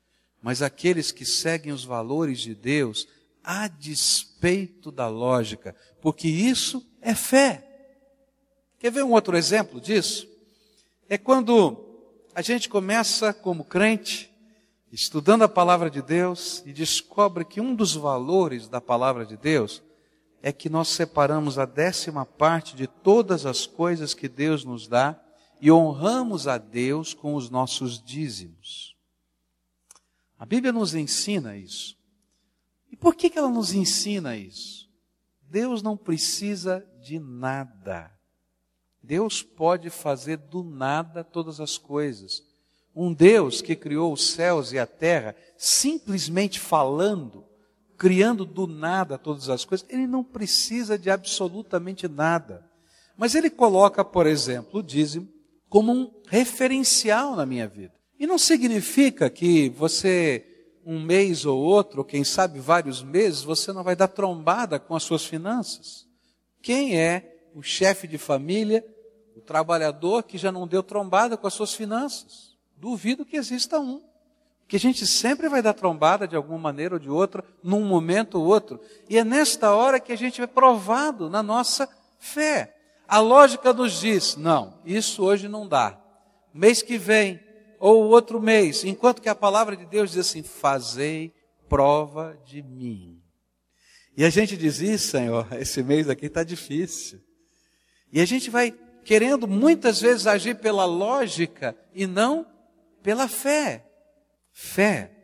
mas 0.40 0.62
aqueles 0.62 1.10
que 1.10 1.24
seguem 1.24 1.72
os 1.72 1.84
valores 1.84 2.40
de 2.40 2.54
Deus 2.54 3.08
a 3.42 3.66
despeito 3.66 4.92
da 4.92 5.08
lógica, 5.08 5.74
porque 6.00 6.28
isso 6.28 6.86
é 7.00 7.14
fé. 7.14 7.64
Quer 8.78 8.92
ver 8.92 9.02
um 9.02 9.12
outro 9.12 9.36
exemplo 9.36 9.80
disso? 9.80 10.28
É 11.08 11.18
quando 11.18 11.84
a 12.34 12.42
gente 12.42 12.68
começa 12.68 13.32
como 13.32 13.64
crente, 13.64 14.30
estudando 14.92 15.42
a 15.42 15.48
palavra 15.48 15.90
de 15.90 16.00
Deus 16.00 16.62
e 16.64 16.72
descobre 16.72 17.44
que 17.44 17.60
um 17.60 17.74
dos 17.74 17.94
valores 17.94 18.68
da 18.68 18.80
palavra 18.80 19.26
de 19.26 19.36
Deus 19.36 19.82
é 20.42 20.52
que 20.52 20.68
nós 20.68 20.88
separamos 20.88 21.58
a 21.58 21.64
décima 21.64 22.24
parte 22.24 22.76
de 22.76 22.86
todas 22.86 23.44
as 23.44 23.66
coisas 23.66 24.14
que 24.14 24.28
Deus 24.28 24.64
nos 24.64 24.86
dá 24.86 25.20
e 25.60 25.70
honramos 25.72 26.46
a 26.46 26.58
Deus 26.58 27.12
com 27.12 27.34
os 27.34 27.50
nossos 27.50 28.02
dízimos. 28.02 28.96
A 30.38 30.46
Bíblia 30.46 30.72
nos 30.72 30.94
ensina 30.94 31.56
isso. 31.56 31.96
E 32.90 32.96
por 32.96 33.14
que, 33.14 33.28
que 33.28 33.38
ela 33.38 33.50
nos 33.50 33.72
ensina 33.72 34.36
isso? 34.36 34.88
Deus 35.42 35.82
não 35.82 35.96
precisa 35.96 36.86
de 37.02 37.18
nada. 37.18 38.12
Deus 39.02 39.42
pode 39.42 39.90
fazer 39.90 40.36
do 40.36 40.62
nada 40.62 41.24
todas 41.24 41.60
as 41.60 41.76
coisas. 41.76 42.42
Um 42.94 43.12
Deus 43.12 43.60
que 43.60 43.74
criou 43.74 44.12
os 44.12 44.30
céus 44.30 44.72
e 44.72 44.78
a 44.78 44.86
terra, 44.86 45.34
simplesmente 45.56 46.60
falando, 46.60 47.44
criando 47.98 48.46
do 48.46 48.68
nada 48.68 49.18
todas 49.18 49.50
as 49.50 49.64
coisas, 49.64 49.86
ele 49.90 50.06
não 50.06 50.22
precisa 50.22 50.96
de 50.96 51.10
absolutamente 51.10 52.06
nada. 52.06 52.64
Mas 53.16 53.34
ele 53.34 53.50
coloca, 53.50 54.04
por 54.04 54.26
exemplo, 54.26 54.78
o 54.78 54.82
dízimo 54.82 55.28
como 55.68 55.92
um 55.92 56.10
referencial 56.28 57.34
na 57.34 57.44
minha 57.44 57.66
vida. 57.66 57.92
E 58.18 58.26
não 58.26 58.38
significa 58.38 59.28
que 59.28 59.68
você, 59.70 60.44
um 60.86 61.00
mês 61.00 61.44
ou 61.44 61.60
outro, 61.60 61.98
ou 61.98 62.04
quem 62.04 62.22
sabe 62.22 62.60
vários 62.60 63.02
meses, 63.02 63.42
você 63.42 63.72
não 63.72 63.82
vai 63.82 63.96
dar 63.96 64.08
trombada 64.08 64.78
com 64.78 64.94
as 64.94 65.02
suas 65.02 65.24
finanças. 65.24 66.06
Quem 66.62 66.98
é 66.98 67.48
o 67.54 67.62
chefe 67.62 68.06
de 68.06 68.16
família, 68.16 68.84
o 69.36 69.40
trabalhador 69.40 70.22
que 70.22 70.38
já 70.38 70.52
não 70.52 70.66
deu 70.66 70.82
trombada 70.82 71.36
com 71.36 71.46
as 71.46 71.54
suas 71.54 71.74
finanças? 71.74 72.56
Duvido 72.76 73.26
que 73.26 73.36
exista 73.36 73.80
um. 73.80 74.07
Que 74.68 74.76
a 74.76 74.80
gente 74.80 75.06
sempre 75.06 75.48
vai 75.48 75.62
dar 75.62 75.72
trombada 75.72 76.28
de 76.28 76.36
alguma 76.36 76.58
maneira 76.58 76.94
ou 76.94 77.00
de 77.00 77.08
outra, 77.08 77.42
num 77.64 77.82
momento 77.84 78.38
ou 78.38 78.46
outro. 78.46 78.78
E 79.08 79.16
é 79.18 79.24
nesta 79.24 79.74
hora 79.74 79.98
que 79.98 80.12
a 80.12 80.16
gente 80.16 80.42
é 80.42 80.46
provado 80.46 81.30
na 81.30 81.42
nossa 81.42 81.88
fé. 82.18 82.76
A 83.08 83.18
lógica 83.18 83.72
nos 83.72 84.00
diz: 84.00 84.36
não, 84.36 84.78
isso 84.84 85.24
hoje 85.24 85.48
não 85.48 85.66
dá. 85.66 85.98
Mês 86.52 86.82
que 86.82 86.98
vem, 86.98 87.40
ou 87.80 88.04
outro 88.04 88.40
mês, 88.40 88.84
enquanto 88.84 89.22
que 89.22 89.28
a 89.28 89.34
palavra 89.34 89.74
de 89.74 89.86
Deus 89.86 90.10
diz 90.10 90.20
assim: 90.28 90.42
fazei 90.42 91.32
prova 91.68 92.38
de 92.44 92.62
mim. 92.62 93.22
E 94.16 94.24
a 94.24 94.30
gente 94.30 94.56
diz 94.56 94.80
isso, 94.80 95.12
Senhor, 95.12 95.46
esse 95.58 95.82
mês 95.82 96.08
aqui 96.10 96.26
está 96.26 96.44
difícil. 96.44 97.20
E 98.12 98.20
a 98.20 98.24
gente 98.26 98.50
vai 98.50 98.74
querendo 99.04 99.46
muitas 99.46 100.00
vezes 100.00 100.26
agir 100.26 100.56
pela 100.56 100.84
lógica 100.84 101.76
e 101.94 102.06
não 102.06 102.46
pela 103.02 103.28
fé. 103.28 103.87
Fé. 104.60 105.14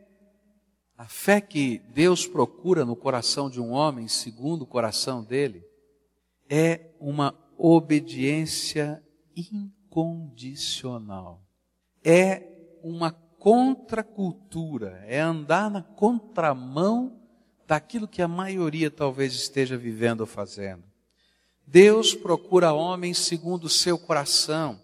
A 0.97 1.05
fé 1.05 1.41
que 1.41 1.79
Deus 1.93 2.25
procura 2.25 2.85
no 2.85 2.95
coração 2.95 3.49
de 3.49 3.59
um 3.59 3.71
homem, 3.71 4.07
segundo 4.07 4.61
o 4.61 4.67
coração 4.67 5.23
dele, 5.23 5.63
é 6.49 6.91
uma 6.99 7.37
obediência 7.57 9.03
incondicional 9.35 11.45
é 12.05 12.47
uma 12.83 13.11
contracultura, 13.11 15.03
é 15.07 15.19
andar 15.19 15.71
na 15.71 15.81
contramão 15.81 17.19
daquilo 17.65 18.07
que 18.07 18.21
a 18.21 18.27
maioria 18.27 18.91
talvez 18.91 19.33
esteja 19.33 19.75
vivendo 19.75 20.21
ou 20.21 20.27
fazendo. 20.27 20.83
Deus 21.65 22.13
procura 22.13 22.73
homens 22.73 23.17
segundo 23.17 23.63
o 23.63 23.69
seu 23.69 23.97
coração, 23.97 24.79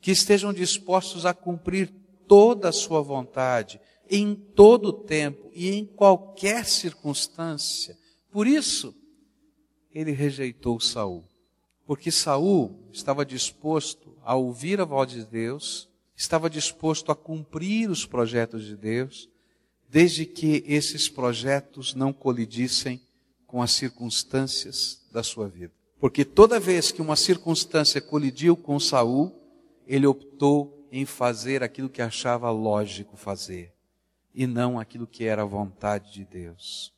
que 0.00 0.12
estejam 0.12 0.52
dispostos 0.52 1.26
a 1.26 1.34
cumprir 1.34 1.92
toda 2.32 2.70
a 2.70 2.72
sua 2.72 3.02
vontade, 3.02 3.78
em 4.08 4.34
todo 4.34 4.86
o 4.86 4.92
tempo 4.94 5.50
e 5.52 5.68
em 5.68 5.84
qualquer 5.84 6.64
circunstância. 6.64 7.94
Por 8.30 8.46
isso, 8.46 8.94
ele 9.92 10.12
rejeitou 10.12 10.80
Saul, 10.80 11.24
porque 11.84 12.10
Saul 12.10 12.88
estava 12.90 13.22
disposto 13.26 14.16
a 14.24 14.34
ouvir 14.34 14.80
a 14.80 14.86
voz 14.86 15.10
de 15.10 15.26
Deus, 15.26 15.90
estava 16.16 16.48
disposto 16.48 17.12
a 17.12 17.14
cumprir 17.14 17.90
os 17.90 18.06
projetos 18.06 18.64
de 18.64 18.78
Deus, 18.78 19.28
desde 19.86 20.24
que 20.24 20.64
esses 20.66 21.10
projetos 21.10 21.94
não 21.94 22.14
colidissem 22.14 22.98
com 23.46 23.60
as 23.60 23.72
circunstâncias 23.72 25.02
da 25.12 25.22
sua 25.22 25.50
vida. 25.50 25.74
Porque 26.00 26.24
toda 26.24 26.58
vez 26.58 26.90
que 26.90 27.02
uma 27.02 27.14
circunstância 27.14 28.00
colidiu 28.00 28.56
com 28.56 28.80
Saul, 28.80 29.38
ele 29.86 30.06
optou 30.06 30.81
em 30.92 31.06
fazer 31.06 31.62
aquilo 31.62 31.88
que 31.88 32.02
achava 32.02 32.50
lógico 32.50 33.16
fazer, 33.16 33.72
e 34.34 34.46
não 34.46 34.78
aquilo 34.78 35.06
que 35.06 35.24
era 35.24 35.40
a 35.40 35.46
vontade 35.46 36.12
de 36.12 36.24
Deus. 36.26 36.92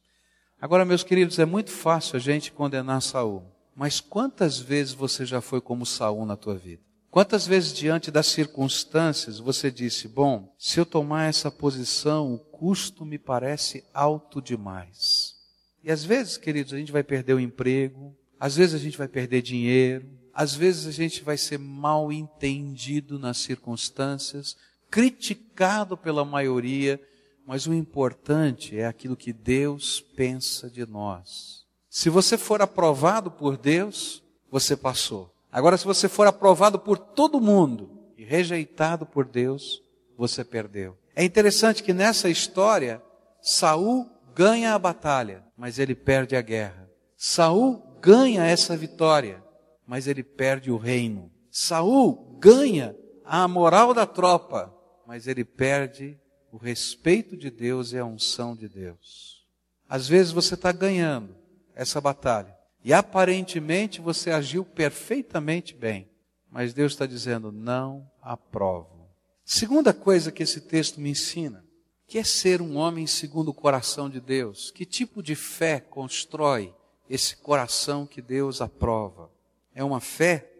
Agora, 0.60 0.84
meus 0.84 1.04
queridos, 1.04 1.38
é 1.38 1.44
muito 1.44 1.70
fácil 1.70 2.16
a 2.16 2.18
gente 2.18 2.50
condenar 2.50 3.00
Saul, 3.00 3.44
mas 3.76 4.00
quantas 4.00 4.58
vezes 4.58 4.92
você 4.92 5.24
já 5.24 5.40
foi 5.40 5.60
como 5.60 5.86
Saul 5.86 6.26
na 6.26 6.36
tua 6.36 6.56
vida? 6.56 6.82
Quantas 7.08 7.46
vezes, 7.46 7.72
diante 7.72 8.10
das 8.10 8.26
circunstâncias, 8.26 9.38
você 9.38 9.70
disse: 9.70 10.08
Bom, 10.08 10.52
se 10.58 10.80
eu 10.80 10.84
tomar 10.84 11.28
essa 11.28 11.48
posição, 11.48 12.34
o 12.34 12.38
custo 12.38 13.06
me 13.06 13.18
parece 13.18 13.84
alto 13.94 14.42
demais. 14.42 15.36
E 15.84 15.92
às 15.92 16.02
vezes, 16.02 16.36
queridos, 16.36 16.72
a 16.72 16.76
gente 16.76 16.90
vai 16.90 17.04
perder 17.04 17.34
o 17.34 17.40
emprego, 17.40 18.16
às 18.40 18.56
vezes 18.56 18.74
a 18.74 18.78
gente 18.78 18.98
vai 18.98 19.06
perder 19.06 19.42
dinheiro, 19.42 20.08
às 20.34 20.54
vezes 20.54 20.86
a 20.86 20.90
gente 20.90 21.22
vai 21.22 21.36
ser 21.36 21.58
mal 21.58 22.10
entendido 22.10 23.18
nas 23.18 23.38
circunstâncias, 23.38 24.56
criticado 24.90 25.96
pela 25.96 26.24
maioria, 26.24 27.00
mas 27.46 27.66
o 27.66 27.74
importante 27.74 28.78
é 28.78 28.86
aquilo 28.86 29.16
que 29.16 29.32
Deus 29.32 30.00
pensa 30.16 30.68
de 30.68 30.84
nós. 30.86 31.64
Se 31.88 32.10
você 32.10 32.36
for 32.36 32.60
aprovado 32.60 33.30
por 33.30 33.56
Deus, 33.56 34.22
você 34.50 34.76
passou. 34.76 35.32
Agora, 35.52 35.76
se 35.76 35.84
você 35.84 36.08
for 36.08 36.26
aprovado 36.26 36.78
por 36.78 36.98
todo 36.98 37.40
mundo 37.40 37.88
e 38.18 38.24
rejeitado 38.24 39.06
por 39.06 39.24
Deus, 39.24 39.80
você 40.16 40.42
perdeu. 40.42 40.96
É 41.14 41.22
interessante 41.22 41.82
que 41.82 41.92
nessa 41.92 42.28
história, 42.28 43.00
Saul 43.40 44.10
ganha 44.34 44.74
a 44.74 44.78
batalha, 44.78 45.44
mas 45.56 45.78
ele 45.78 45.94
perde 45.94 46.34
a 46.34 46.40
guerra. 46.40 46.90
Saul 47.16 47.80
ganha 48.00 48.44
essa 48.44 48.76
vitória, 48.76 49.42
mas 49.86 50.06
ele 50.06 50.22
perde 50.22 50.70
o 50.70 50.76
reino. 50.76 51.30
Saul 51.50 52.38
ganha 52.40 52.96
a 53.24 53.46
moral 53.48 53.94
da 53.94 54.06
tropa, 54.06 54.74
mas 55.06 55.26
ele 55.26 55.44
perde 55.44 56.18
o 56.50 56.56
respeito 56.56 57.36
de 57.36 57.50
Deus 57.50 57.92
e 57.92 57.98
a 57.98 58.04
unção 58.04 58.54
de 58.54 58.68
Deus. 58.68 59.44
Às 59.88 60.08
vezes 60.08 60.32
você 60.32 60.54
está 60.54 60.72
ganhando 60.72 61.36
essa 61.74 62.00
batalha, 62.00 62.56
e 62.82 62.92
aparentemente 62.92 64.00
você 64.00 64.30
agiu 64.30 64.64
perfeitamente 64.64 65.74
bem. 65.74 66.08
Mas 66.50 66.72
Deus 66.72 66.92
está 66.92 67.06
dizendo, 67.06 67.50
não 67.50 68.08
aprovo. 68.22 69.08
Segunda 69.44 69.92
coisa 69.92 70.30
que 70.30 70.42
esse 70.42 70.60
texto 70.60 71.00
me 71.00 71.10
ensina, 71.10 71.64
que 72.06 72.18
é 72.18 72.24
ser 72.24 72.62
um 72.62 72.76
homem 72.76 73.06
segundo 73.06 73.48
o 73.48 73.54
coração 73.54 74.08
de 74.08 74.20
Deus. 74.20 74.70
Que 74.70 74.84
tipo 74.84 75.22
de 75.22 75.34
fé 75.34 75.80
constrói 75.80 76.74
esse 77.08 77.36
coração 77.36 78.06
que 78.06 78.22
Deus 78.22 78.60
aprova? 78.60 79.33
É 79.74 79.82
uma 79.82 80.00
fé 80.00 80.50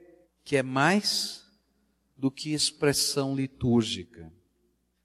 que 0.45 0.57
é 0.57 0.63
mais 0.63 1.45
do 2.17 2.31
que 2.31 2.53
expressão 2.53 3.35
litúrgica. 3.35 4.33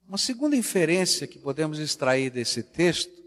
Uma 0.08 0.18
segunda 0.18 0.56
inferência 0.56 1.28
que 1.28 1.38
podemos 1.38 1.78
extrair 1.78 2.32
desse 2.32 2.64
texto 2.64 3.20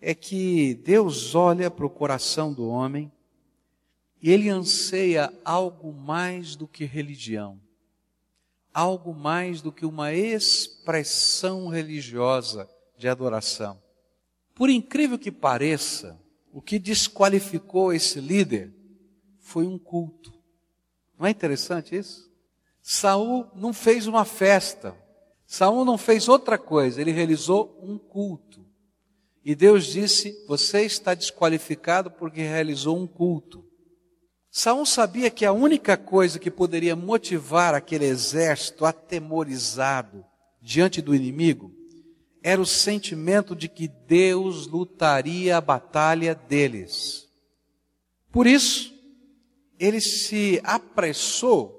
é 0.00 0.14
que 0.14 0.74
Deus 0.74 1.34
olha 1.34 1.70
para 1.70 1.86
o 1.86 1.90
coração 1.90 2.52
do 2.52 2.68
homem 2.68 3.10
e 4.20 4.30
ele 4.30 4.48
anseia 4.50 5.32
algo 5.44 5.92
mais 5.92 6.54
do 6.54 6.68
que 6.68 6.84
religião, 6.84 7.58
algo 8.74 9.14
mais 9.14 9.62
do 9.62 9.72
que 9.72 9.86
uma 9.86 10.12
expressão 10.12 11.68
religiosa 11.68 12.68
de 12.98 13.08
adoração. 13.08 13.80
Por 14.54 14.68
incrível 14.68 15.18
que 15.18 15.32
pareça, 15.32 16.20
o 16.52 16.60
que 16.60 16.78
desqualificou 16.78 17.92
esse 17.92 18.20
líder 18.20 18.75
foi 19.46 19.64
um 19.64 19.78
culto. 19.78 20.34
Não 21.16 21.24
é 21.24 21.30
interessante 21.30 21.96
isso? 21.96 22.28
Saul 22.82 23.46
não 23.54 23.72
fez 23.72 24.08
uma 24.08 24.24
festa. 24.24 24.94
Saul 25.46 25.84
não 25.84 25.96
fez 25.96 26.28
outra 26.28 26.58
coisa, 26.58 27.00
ele 27.00 27.12
realizou 27.12 27.78
um 27.80 27.96
culto. 27.96 28.66
E 29.44 29.54
Deus 29.54 29.86
disse: 29.86 30.44
Você 30.48 30.82
está 30.82 31.14
desqualificado 31.14 32.10
porque 32.10 32.42
realizou 32.42 32.98
um 32.98 33.06
culto. 33.06 33.64
Saul 34.50 34.84
sabia 34.84 35.30
que 35.30 35.44
a 35.44 35.52
única 35.52 35.96
coisa 35.96 36.40
que 36.40 36.50
poderia 36.50 36.96
motivar 36.96 37.72
aquele 37.72 38.06
exército 38.06 38.84
atemorizado 38.84 40.24
diante 40.60 41.00
do 41.00 41.14
inimigo 41.14 41.72
era 42.42 42.60
o 42.60 42.66
sentimento 42.66 43.54
de 43.54 43.68
que 43.68 43.86
Deus 43.86 44.66
lutaria 44.66 45.56
a 45.56 45.60
batalha 45.60 46.34
deles. 46.34 47.28
Por 48.32 48.46
isso, 48.46 48.95
ele 49.78 50.00
se 50.00 50.60
apressou 50.64 51.76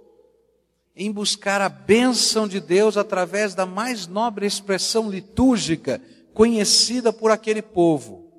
em 0.96 1.12
buscar 1.12 1.62
a 1.62 1.70
bênção 1.70 2.48
de 2.48 2.60
Deus 2.60 2.98
através 2.98 3.54
da 3.54 3.66
mais 3.66 4.08
nobre 4.08 4.46
expressão 4.48 5.10
litúrgica 5.10 6.02
conhecida 6.34 7.14
por 7.14 7.32
aquele 7.32 7.62
povo. 7.62 8.32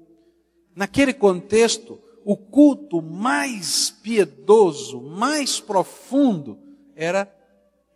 Naquele 0.75 1.12
contexto, 1.12 2.01
o 2.25 2.37
culto 2.37 3.01
mais 3.01 3.90
piedoso, 3.90 5.01
mais 5.01 5.61
profundo, 5.61 6.59
era 6.94 7.33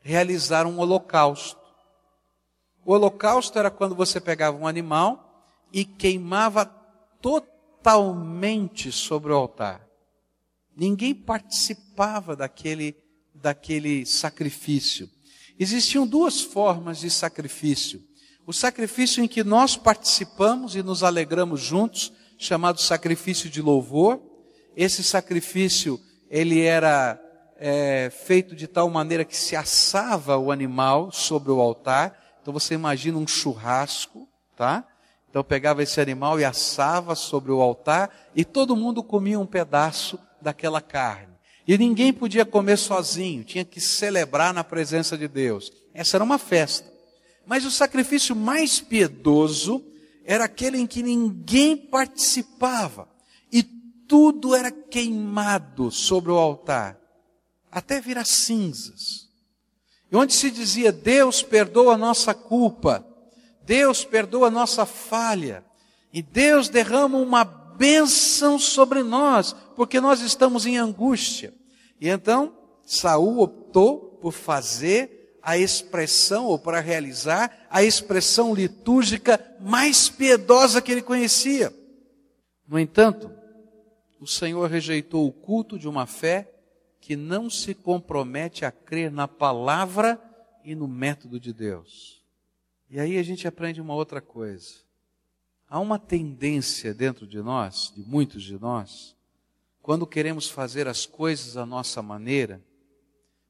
realizar 0.01 0.67
um 0.67 0.79
holocausto. 0.79 1.61
O 2.85 2.93
holocausto 2.93 3.59
era 3.59 3.71
quando 3.71 3.95
você 3.95 4.21
pegava 4.21 4.57
um 4.57 4.67
animal 4.67 5.47
e 5.73 5.85
queimava 5.85 6.65
totalmente 7.21 8.91
sobre 8.91 9.33
o 9.33 9.37
altar. 9.37 9.92
Ninguém 10.77 11.15
participava 11.15 12.35
daquele, 12.35 12.97
daquele 13.35 14.07
sacrifício. 14.07 15.09
Existiam 15.59 16.07
duas 16.07 16.41
formas 16.41 17.01
de 17.01 17.11
sacrifício. 17.11 18.03
O 18.47 18.53
sacrifício 18.53 19.23
em 19.23 19.29
que 19.29 19.45
nós 19.45 19.77
participamos 19.77 20.75
e 20.75 20.83
nos 20.83 21.03
alegramos 21.03 21.61
juntos, 21.61 22.13
chamado 22.39 22.81
sacrifício 22.81 23.49
de 23.49 23.63
louvor. 23.63 24.21
Esse 24.77 25.05
sacrifício, 25.05 26.01
ele 26.29 26.61
era 26.61 27.21
é, 27.57 28.11
feito 28.11 28.57
de 28.57 28.67
tal 28.67 28.91
maneira 28.91 29.25
que 29.25 29.37
se 29.37 29.55
assava 29.55 30.37
o 30.37 30.51
animal 30.51 31.13
sobre 31.13 31.53
o 31.53 31.61
altar, 31.61 32.19
Então 32.41 32.53
você 32.53 32.75
imagina 32.75 33.17
um 33.17 33.27
churrasco, 33.27 34.29
tá? 34.57 34.85
Então 35.31 35.45
pegava 35.45 35.81
esse 35.81 36.01
animal 36.01 36.41
e 36.41 36.45
assava 36.45 37.15
sobre 37.15 37.53
o 37.53 37.61
altar 37.61 38.11
e 38.35 38.45
todo 38.45 38.75
mundo 38.75 39.01
comia 39.01 39.39
um 39.39 39.47
pedaço 39.47 40.19
daquela 40.43 40.81
carne. 40.81 41.33
E 41.67 41.79
ninguém 41.79 42.13
podia 42.13 42.45
comer 42.45 42.77
sozinho, 42.77 43.45
tinha 43.45 43.65
que 43.65 43.81
celebrar 43.81 44.53
na 44.53 44.65
presença 44.65 45.17
de 45.17 45.29
Deus. 45.29 45.73
Essa 45.95 46.17
era 46.17 46.25
uma 46.25 46.39
festa. 46.39 46.91
Mas 47.47 47.65
o 47.65 47.71
sacrifício 47.71 48.35
mais 48.35 48.81
piedoso 48.81 49.85
era 50.25 50.45
aquele 50.45 50.79
em 50.79 50.87
que 50.87 51.03
ninguém 51.03 51.77
participava 51.77 53.09
e 53.53 53.63
tudo 53.63 54.55
era 54.55 54.71
queimado 54.71 55.91
sobre 55.91 56.31
o 56.31 56.39
altar, 56.39 56.99
até 57.71 58.01
virar 58.01 58.27
cinzas. 58.27 59.29
E 60.11 60.17
onde 60.17 60.33
se 60.33 60.51
dizia: 60.51 60.93
Deus 60.93 61.43
perdoa 61.43 61.95
a 61.95 61.99
nossa 61.99 62.35
culpa, 62.35 63.07
Deus 63.65 64.05
perdoa 64.05 64.49
a 64.49 64.51
nossa 64.51 64.85
falha, 64.87 65.65
e 66.13 66.23
Deus 66.23 66.69
derrama 66.69 67.19
uma 67.19 67.45
bênção 67.77 68.59
sobre 68.59 69.03
nós, 69.03 69.55
porque 69.75 70.01
nós 70.01 70.21
estamos 70.21 70.67
em 70.67 70.77
angústia. 70.77 71.53
E 72.01 72.09
então, 72.09 72.57
Saul 72.85 73.41
optou 73.41 74.19
por 74.21 74.33
fazer 74.33 75.39
a 75.43 75.59
expressão, 75.59 76.47
ou 76.47 76.59
para 76.59 76.81
realizar 76.81 77.67
a 77.69 77.83
expressão 77.83 78.55
litúrgica 78.55 79.41
mais 79.61 80.09
piedosa 80.09 80.81
que 80.81 80.93
ele 80.93 81.03
conhecia. 81.03 81.75
No 82.67 82.79
entanto, 82.79 83.31
o 84.21 84.27
Senhor 84.27 84.71
rejeitou 84.71 85.27
o 85.27 85.33
culto 85.33 85.79
de 85.79 85.89
uma 85.89 86.07
fé 86.07 86.49
que 87.01 87.17
não 87.17 87.51
se 87.51 87.75
compromete 87.75 88.65
a 88.65 88.71
crer 88.71 89.11
na 89.11 89.27
palavra 89.27 90.21
e 90.65 90.77
no 90.77 90.87
método 90.87 91.41
de 91.41 91.53
Deus. 91.53 92.23
E 92.89 93.01
aí 93.01 93.19
a 93.19 93.23
gente 93.25 93.49
aprende 93.49 93.81
uma 93.81 93.95
outra 93.95 94.21
coisa. 94.21 94.82
Há 95.73 95.81
uma 95.81 95.99
tendência 95.99 96.93
dentro 96.93 97.27
de 97.27 97.41
nós, 97.41 97.91
de 97.97 98.03
muitos 98.03 98.43
de 98.43 98.61
nós, 98.61 99.17
quando 99.81 100.07
queremos 100.07 100.51
fazer 100.51 100.87
as 100.87 101.07
coisas 101.07 101.57
à 101.57 101.65
nossa 101.65 102.03
maneira, 102.03 102.63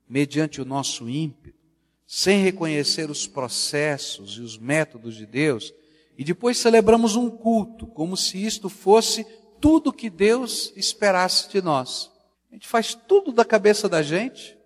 mediante 0.08 0.62
o 0.62 0.64
nosso 0.64 1.08
ímpeto, 1.08 1.58
sem 2.06 2.40
reconhecer 2.40 3.10
os 3.10 3.26
processos 3.26 4.36
e 4.38 4.40
os 4.40 4.56
métodos 4.56 5.16
de 5.16 5.26
Deus, 5.26 5.74
e 6.16 6.22
depois 6.22 6.58
celebramos 6.58 7.16
um 7.16 7.28
culto, 7.28 7.88
como 7.88 8.16
se 8.16 8.38
isto 8.38 8.68
fosse 8.68 9.26
tudo 9.60 9.92
que 9.92 10.08
Deus 10.08 10.72
esperasse 10.76 11.50
de 11.50 11.60
nós. 11.60 12.08
A 12.52 12.54
gente 12.54 12.68
faz 12.68 12.94
tudo 12.94 13.32
da 13.32 13.44
cabeça 13.44 13.88
da 13.88 14.00
gente, 14.00 14.56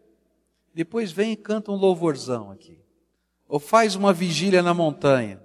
depois 0.74 1.10
vem 1.10 1.32
e 1.32 1.36
canta 1.36 1.72
um 1.72 1.76
louvorzão 1.76 2.50
aqui. 2.50 2.78
Ou 3.48 3.58
faz 3.58 3.94
uma 3.94 4.12
vigília 4.12 4.62
na 4.62 4.74
montanha. 4.74 5.42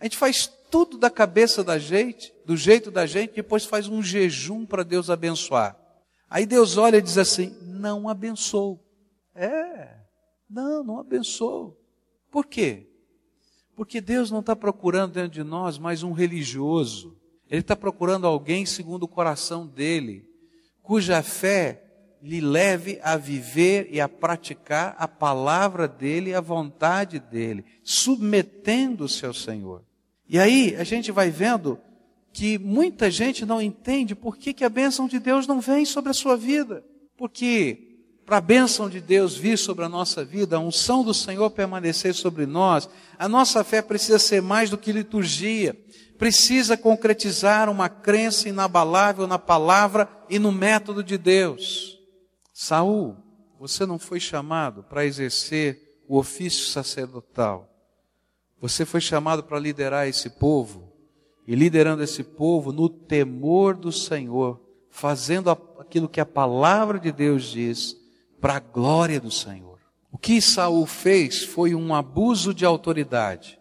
A 0.00 0.04
gente 0.06 0.16
faz 0.16 0.55
tudo 0.76 0.98
da 0.98 1.08
cabeça 1.08 1.64
da 1.64 1.78
gente, 1.78 2.34
do 2.44 2.54
jeito 2.54 2.90
da 2.90 3.06
gente, 3.06 3.32
depois 3.32 3.64
faz 3.64 3.88
um 3.88 4.02
jejum 4.02 4.66
para 4.66 4.82
Deus 4.82 5.08
abençoar. 5.08 5.74
Aí 6.28 6.44
Deus 6.44 6.76
olha 6.76 6.98
e 6.98 7.02
diz 7.02 7.16
assim: 7.16 7.56
não 7.62 8.10
abençoou. 8.10 8.84
É, 9.34 9.96
não, 10.50 10.84
não 10.84 11.00
abençoou. 11.00 11.80
Por 12.30 12.44
quê? 12.44 12.90
Porque 13.74 14.02
Deus 14.02 14.30
não 14.30 14.40
está 14.40 14.54
procurando 14.54 15.14
dentro 15.14 15.30
de 15.30 15.42
nós 15.42 15.78
mais 15.78 16.02
um 16.02 16.12
religioso. 16.12 17.16
Ele 17.48 17.62
está 17.62 17.74
procurando 17.74 18.26
alguém 18.26 18.66
segundo 18.66 19.04
o 19.04 19.08
coração 19.08 19.66
dele, 19.66 20.28
cuja 20.82 21.22
fé 21.22 21.84
lhe 22.20 22.42
leve 22.42 23.00
a 23.02 23.16
viver 23.16 23.88
e 23.90 23.98
a 23.98 24.10
praticar 24.10 24.94
a 24.98 25.08
palavra 25.08 25.88
dele 25.88 26.30
e 26.30 26.34
a 26.34 26.40
vontade 26.42 27.18
dele, 27.18 27.64
submetendo-se 27.82 29.24
ao 29.24 29.32
Senhor. 29.32 29.85
E 30.28 30.38
aí 30.38 30.74
a 30.76 30.84
gente 30.84 31.12
vai 31.12 31.30
vendo 31.30 31.78
que 32.32 32.58
muita 32.58 33.10
gente 33.10 33.46
não 33.46 33.62
entende 33.62 34.14
por 34.14 34.36
que, 34.36 34.52
que 34.52 34.64
a 34.64 34.68
bênção 34.68 35.06
de 35.08 35.18
Deus 35.18 35.46
não 35.46 35.60
vem 35.60 35.84
sobre 35.84 36.10
a 36.10 36.14
sua 36.14 36.36
vida. 36.36 36.84
Porque 37.16 37.86
para 38.26 38.38
a 38.38 38.40
bênção 38.40 38.90
de 38.90 39.00
Deus 39.00 39.36
vir 39.36 39.56
sobre 39.56 39.84
a 39.84 39.88
nossa 39.88 40.24
vida, 40.24 40.56
a 40.56 40.60
unção 40.60 41.04
do 41.04 41.14
Senhor 41.14 41.48
permanecer 41.50 42.12
sobre 42.12 42.44
nós, 42.44 42.88
a 43.16 43.28
nossa 43.28 43.62
fé 43.62 43.80
precisa 43.80 44.18
ser 44.18 44.42
mais 44.42 44.68
do 44.68 44.76
que 44.76 44.92
liturgia, 44.92 45.74
precisa 46.18 46.76
concretizar 46.76 47.70
uma 47.70 47.88
crença 47.88 48.48
inabalável 48.48 49.28
na 49.28 49.38
palavra 49.38 50.08
e 50.28 50.40
no 50.40 50.50
método 50.50 51.04
de 51.04 51.16
Deus. 51.16 51.98
Saul, 52.52 53.16
você 53.60 53.86
não 53.86 53.98
foi 53.98 54.18
chamado 54.18 54.82
para 54.82 55.06
exercer 55.06 56.02
o 56.08 56.18
ofício 56.18 56.66
sacerdotal. 56.66 57.75
Você 58.60 58.84
foi 58.84 59.00
chamado 59.00 59.42
para 59.42 59.58
liderar 59.58 60.08
esse 60.08 60.30
povo, 60.30 60.92
e 61.46 61.54
liderando 61.54 62.02
esse 62.02 62.24
povo 62.24 62.72
no 62.72 62.88
temor 62.88 63.76
do 63.76 63.92
Senhor, 63.92 64.60
fazendo 64.90 65.50
aquilo 65.50 66.08
que 66.08 66.20
a 66.20 66.26
palavra 66.26 66.98
de 66.98 67.12
Deus 67.12 67.44
diz, 67.44 67.96
para 68.40 68.56
a 68.56 68.60
glória 68.60 69.20
do 69.20 69.30
Senhor. 69.30 69.78
O 70.10 70.18
que 70.18 70.40
Saul 70.40 70.86
fez 70.86 71.44
foi 71.44 71.74
um 71.74 71.94
abuso 71.94 72.52
de 72.52 72.64
autoridade. 72.64 73.58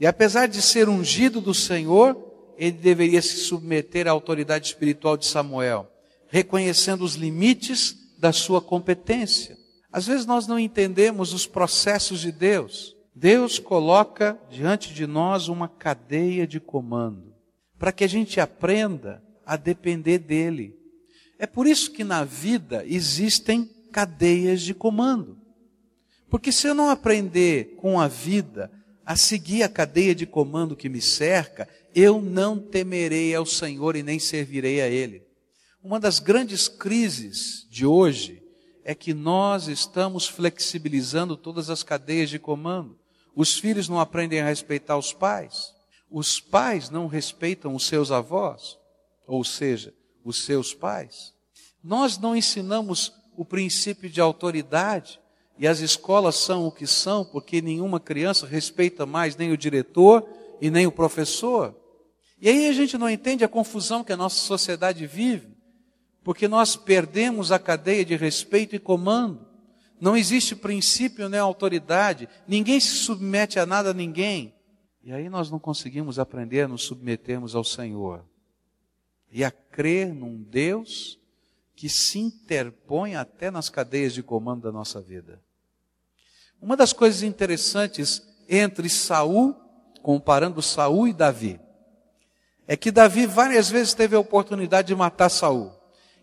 E 0.00 0.06
apesar 0.06 0.46
de 0.46 0.60
ser 0.60 0.88
ungido 0.88 1.40
do 1.40 1.54
Senhor, 1.54 2.16
ele 2.56 2.72
deveria 2.72 3.22
se 3.22 3.36
submeter 3.36 4.08
à 4.08 4.10
autoridade 4.10 4.66
espiritual 4.66 5.16
de 5.16 5.26
Samuel, 5.26 5.88
reconhecendo 6.28 7.02
os 7.02 7.14
limites 7.14 7.94
da 8.18 8.32
sua 8.32 8.60
competência. 8.60 9.56
Às 9.92 10.06
vezes 10.06 10.26
nós 10.26 10.46
não 10.46 10.58
entendemos 10.58 11.32
os 11.32 11.46
processos 11.46 12.20
de 12.20 12.32
Deus. 12.32 12.96
Deus 13.14 13.58
coloca 13.58 14.38
diante 14.50 14.94
de 14.94 15.06
nós 15.06 15.48
uma 15.48 15.68
cadeia 15.68 16.46
de 16.46 16.58
comando, 16.58 17.34
para 17.78 17.92
que 17.92 18.04
a 18.04 18.08
gente 18.08 18.40
aprenda 18.40 19.22
a 19.44 19.56
depender 19.56 20.18
dele. 20.18 20.74
É 21.38 21.46
por 21.46 21.66
isso 21.66 21.92
que 21.92 22.04
na 22.04 22.24
vida 22.24 22.84
existem 22.86 23.68
cadeias 23.92 24.62
de 24.62 24.72
comando. 24.72 25.38
Porque 26.30 26.50
se 26.50 26.66
eu 26.66 26.74
não 26.74 26.88
aprender 26.88 27.74
com 27.76 28.00
a 28.00 28.08
vida 28.08 28.70
a 29.04 29.16
seguir 29.16 29.62
a 29.62 29.68
cadeia 29.68 30.14
de 30.14 30.24
comando 30.24 30.76
que 30.76 30.88
me 30.88 31.02
cerca, 31.02 31.68
eu 31.94 32.22
não 32.22 32.58
temerei 32.58 33.34
ao 33.34 33.44
Senhor 33.44 33.96
e 33.96 34.02
nem 34.02 34.18
servirei 34.18 34.80
a 34.80 34.88
Ele. 34.88 35.22
Uma 35.82 36.00
das 36.00 36.18
grandes 36.18 36.68
crises 36.68 37.66
de 37.68 37.84
hoje 37.84 38.42
é 38.84 38.94
que 38.94 39.12
nós 39.12 39.68
estamos 39.68 40.26
flexibilizando 40.26 41.36
todas 41.36 41.68
as 41.68 41.82
cadeias 41.82 42.30
de 42.30 42.38
comando. 42.38 43.01
Os 43.34 43.58
filhos 43.58 43.88
não 43.88 43.98
aprendem 43.98 44.40
a 44.40 44.46
respeitar 44.46 44.96
os 44.96 45.12
pais. 45.12 45.74
Os 46.10 46.40
pais 46.40 46.90
não 46.90 47.06
respeitam 47.06 47.74
os 47.74 47.86
seus 47.86 48.10
avós, 48.10 48.78
ou 49.26 49.42
seja, 49.42 49.94
os 50.22 50.44
seus 50.44 50.74
pais. 50.74 51.32
Nós 51.82 52.18
não 52.18 52.36
ensinamos 52.36 53.12
o 53.36 53.44
princípio 53.44 54.10
de 54.10 54.20
autoridade 54.20 55.18
e 55.58 55.66
as 55.66 55.80
escolas 55.80 56.36
são 56.36 56.66
o 56.66 56.72
que 56.72 56.86
são, 56.86 57.24
porque 57.24 57.62
nenhuma 57.62 57.98
criança 57.98 58.46
respeita 58.46 59.06
mais 59.06 59.36
nem 59.36 59.52
o 59.52 59.56
diretor 59.56 60.28
e 60.60 60.70
nem 60.70 60.86
o 60.86 60.92
professor. 60.92 61.74
E 62.40 62.48
aí 62.48 62.68
a 62.68 62.72
gente 62.72 62.98
não 62.98 63.08
entende 63.08 63.44
a 63.44 63.48
confusão 63.48 64.04
que 64.04 64.12
a 64.12 64.16
nossa 64.16 64.36
sociedade 64.36 65.06
vive, 65.06 65.56
porque 66.24 66.46
nós 66.46 66.76
perdemos 66.76 67.52
a 67.52 67.58
cadeia 67.58 68.04
de 68.04 68.16
respeito 68.16 68.76
e 68.76 68.78
comando. 68.78 69.46
Não 70.02 70.16
existe 70.16 70.56
princípio 70.56 71.28
nem 71.28 71.38
autoridade, 71.38 72.28
ninguém 72.44 72.80
se 72.80 72.88
submete 72.88 73.60
a 73.60 73.64
nada 73.64 73.90
a 73.90 73.94
ninguém. 73.94 74.52
E 75.00 75.12
aí 75.12 75.28
nós 75.28 75.48
não 75.48 75.60
conseguimos 75.60 76.18
aprender 76.18 76.62
a 76.62 76.68
nos 76.68 76.82
submetermos 76.82 77.54
ao 77.54 77.62
Senhor 77.62 78.24
e 79.30 79.44
a 79.44 79.50
crer 79.52 80.12
num 80.12 80.42
Deus 80.42 81.20
que 81.76 81.88
se 81.88 82.18
interpõe 82.18 83.14
até 83.14 83.48
nas 83.48 83.68
cadeias 83.68 84.12
de 84.12 84.24
comando 84.24 84.62
da 84.62 84.72
nossa 84.72 85.00
vida. 85.00 85.40
Uma 86.60 86.76
das 86.76 86.92
coisas 86.92 87.22
interessantes 87.22 88.26
entre 88.48 88.88
Saul, 88.88 89.54
comparando 90.02 90.60
Saul 90.60 91.06
e 91.06 91.12
Davi, 91.12 91.60
é 92.66 92.76
que 92.76 92.90
Davi 92.90 93.24
várias 93.24 93.70
vezes 93.70 93.94
teve 93.94 94.16
a 94.16 94.20
oportunidade 94.20 94.88
de 94.88 94.96
matar 94.96 95.28
Saul. 95.28 95.72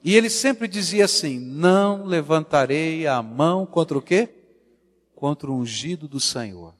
E 0.03 0.15
ele 0.15 0.29
sempre 0.29 0.67
dizia 0.67 1.05
assim: 1.05 1.39
Não 1.39 2.05
levantarei 2.05 3.05
a 3.07 3.21
mão 3.21 3.65
contra 3.65 3.97
o 3.97 4.01
quê? 4.01 4.29
Contra 5.15 5.49
o 5.49 5.55
ungido 5.55 6.07
do 6.07 6.19
Senhor. 6.19 6.73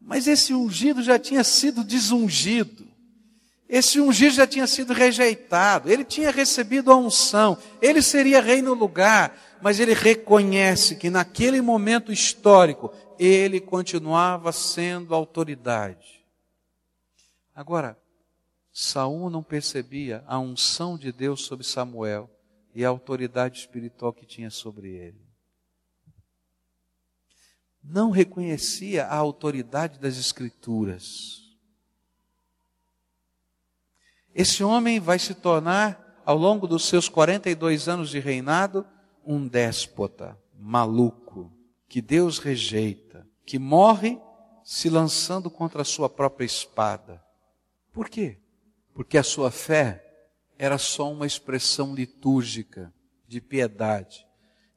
Mas 0.00 0.26
esse 0.26 0.52
ungido 0.52 1.02
já 1.02 1.18
tinha 1.18 1.44
sido 1.44 1.84
desungido. 1.84 2.86
Esse 3.68 4.00
ungido 4.00 4.34
já 4.34 4.46
tinha 4.46 4.66
sido 4.66 4.92
rejeitado, 4.92 5.90
ele 5.90 6.04
tinha 6.04 6.30
recebido 6.30 6.92
a 6.92 6.96
unção, 6.96 7.56
ele 7.80 8.02
seria 8.02 8.42
rei 8.42 8.60
no 8.60 8.74
lugar, 8.74 9.34
mas 9.62 9.80
ele 9.80 9.94
reconhece 9.94 10.96
que 10.96 11.08
naquele 11.08 11.62
momento 11.62 12.12
histórico 12.12 12.92
ele 13.18 13.60
continuava 13.60 14.52
sendo 14.52 15.14
autoridade. 15.14 16.22
Agora, 17.54 17.96
Saul 18.72 19.28
não 19.28 19.42
percebia 19.42 20.24
a 20.26 20.38
unção 20.38 20.96
de 20.96 21.12
Deus 21.12 21.42
sobre 21.42 21.64
Samuel 21.64 22.30
e 22.74 22.84
a 22.84 22.88
autoridade 22.88 23.58
espiritual 23.58 24.12
que 24.12 24.24
tinha 24.24 24.50
sobre 24.50 24.90
ele. 24.90 25.32
não 27.82 28.10
reconhecia 28.10 29.06
a 29.06 29.16
autoridade 29.16 29.98
das 29.98 30.16
Escrituras. 30.16 31.40
Esse 34.34 34.62
homem 34.62 35.00
vai 35.00 35.18
se 35.18 35.34
tornar, 35.34 36.22
ao 36.24 36.38
longo 36.38 36.66
dos 36.66 36.86
seus 36.86 37.08
42 37.08 37.88
anos 37.88 38.10
de 38.10 38.20
reinado, 38.20 38.86
um 39.26 39.46
déspota, 39.46 40.38
maluco, 40.56 41.52
que 41.88 42.00
Deus 42.00 42.38
rejeita, 42.38 43.26
que 43.44 43.58
morre 43.58 44.18
se 44.64 44.88
lançando 44.88 45.50
contra 45.50 45.82
a 45.82 45.84
sua 45.84 46.08
própria 46.08 46.46
espada. 46.46 47.22
Por 47.92 48.08
quê? 48.08 48.40
Porque 48.94 49.16
a 49.16 49.22
sua 49.22 49.50
fé 49.50 50.04
era 50.58 50.78
só 50.78 51.10
uma 51.10 51.26
expressão 51.26 51.94
litúrgica 51.94 52.92
de 53.26 53.40
piedade 53.40 54.26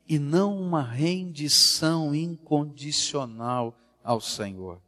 e 0.07 0.17
não 0.19 0.59
uma 0.59 0.81
rendição 0.81 2.13
incondicional 2.13 3.77
ao 4.03 4.21
Senhor. 4.21 4.81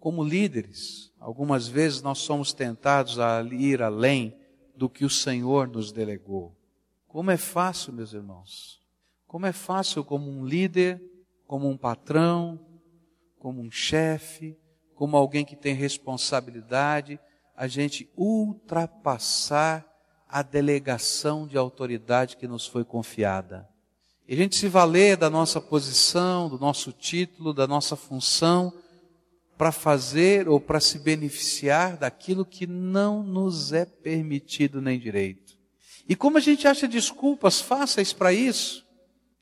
Como 0.00 0.24
líderes, 0.24 1.12
algumas 1.18 1.68
vezes 1.68 2.02
nós 2.02 2.18
somos 2.18 2.52
tentados 2.52 3.18
a 3.18 3.42
ir 3.42 3.82
além 3.82 4.36
do 4.74 4.88
que 4.88 5.04
o 5.04 5.10
Senhor 5.10 5.68
nos 5.68 5.92
delegou. 5.92 6.54
Como 7.08 7.30
é 7.30 7.36
fácil, 7.36 7.92
meus 7.92 8.12
irmãos. 8.12 8.80
Como 9.26 9.46
é 9.46 9.52
fácil 9.52 10.04
como 10.04 10.30
um 10.30 10.44
líder, 10.44 11.02
como 11.46 11.68
um 11.68 11.76
patrão, 11.76 12.60
como 13.38 13.60
um 13.60 13.70
chefe, 13.70 14.56
como 14.94 15.16
alguém 15.16 15.44
que 15.44 15.56
tem 15.56 15.74
responsabilidade, 15.74 17.20
a 17.56 17.66
gente 17.66 18.10
ultrapassar 18.16 19.86
a 20.28 20.42
delegação 20.42 21.46
de 21.46 21.56
autoridade 21.56 22.36
que 22.36 22.46
nos 22.46 22.66
foi 22.66 22.84
confiada. 22.84 23.68
E 24.28 24.34
a 24.34 24.36
gente 24.36 24.56
se 24.56 24.68
valer 24.68 25.16
da 25.16 25.30
nossa 25.30 25.60
posição, 25.60 26.48
do 26.48 26.58
nosso 26.58 26.92
título, 26.92 27.54
da 27.54 27.66
nossa 27.66 27.96
função, 27.96 28.72
para 29.56 29.72
fazer 29.72 30.48
ou 30.48 30.60
para 30.60 30.80
se 30.80 30.98
beneficiar 30.98 31.96
daquilo 31.96 32.44
que 32.44 32.66
não 32.66 33.22
nos 33.22 33.72
é 33.72 33.84
permitido 33.84 34.82
nem 34.82 34.98
direito. 34.98 35.56
E 36.08 36.14
como 36.14 36.38
a 36.38 36.40
gente 36.40 36.68
acha 36.68 36.86
desculpas 36.86 37.60
fáceis 37.60 38.12
para 38.12 38.32
isso, 38.32 38.84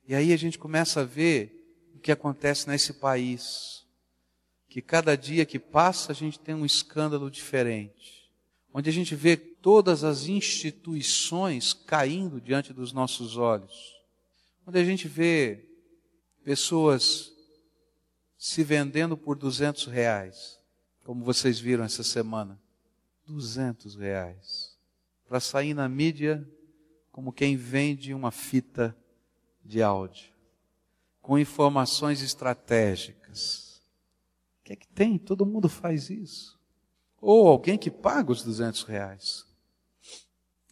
e 0.07 0.15
aí 0.15 0.31
a 0.31 0.37
gente 0.37 0.57
começa 0.57 1.01
a 1.01 1.03
ver 1.03 1.51
o 1.95 1.99
que 1.99 2.11
acontece 2.11 2.67
nesse 2.69 2.93
país. 2.93 3.84
Que 4.75 4.81
cada 4.81 5.15
dia 5.15 5.45
que 5.45 5.57
passa 5.57 6.11
a 6.11 6.13
gente 6.13 6.37
tem 6.37 6.53
um 6.53 6.65
escândalo 6.65 7.31
diferente. 7.31 8.29
Onde 8.73 8.89
a 8.89 8.91
gente 8.91 9.15
vê 9.15 9.37
todas 9.37 10.03
as 10.03 10.27
instituições 10.27 11.71
caindo 11.71 12.41
diante 12.41 12.73
dos 12.73 12.91
nossos 12.91 13.37
olhos. 13.37 13.95
Onde 14.67 14.77
a 14.77 14.83
gente 14.83 15.07
vê 15.07 15.63
pessoas 16.43 17.31
se 18.37 18.65
vendendo 18.65 19.15
por 19.15 19.37
200 19.37 19.85
reais, 19.85 20.59
como 21.05 21.23
vocês 21.23 21.57
viram 21.57 21.85
essa 21.85 22.03
semana. 22.03 22.59
200 23.25 23.95
reais. 23.95 24.75
Para 25.25 25.39
sair 25.39 25.73
na 25.73 25.87
mídia 25.87 26.45
como 27.13 27.31
quem 27.31 27.55
vende 27.55 28.13
uma 28.13 28.29
fita 28.29 28.93
de 29.63 29.81
áudio, 29.81 30.33
com 31.21 31.39
informações 31.39 32.21
estratégicas. 32.21 33.64
Que 34.65 34.73
é 34.73 34.75
que 34.75 34.87
tem? 34.87 35.19
Todo 35.19 35.45
mundo 35.45 35.69
faz 35.69 36.09
isso. 36.09 36.59
Ou 37.21 37.47
alguém 37.47 37.77
que 37.77 37.91
paga 37.91 38.31
os 38.31 38.43
200 38.43 38.81
reais 38.83 39.45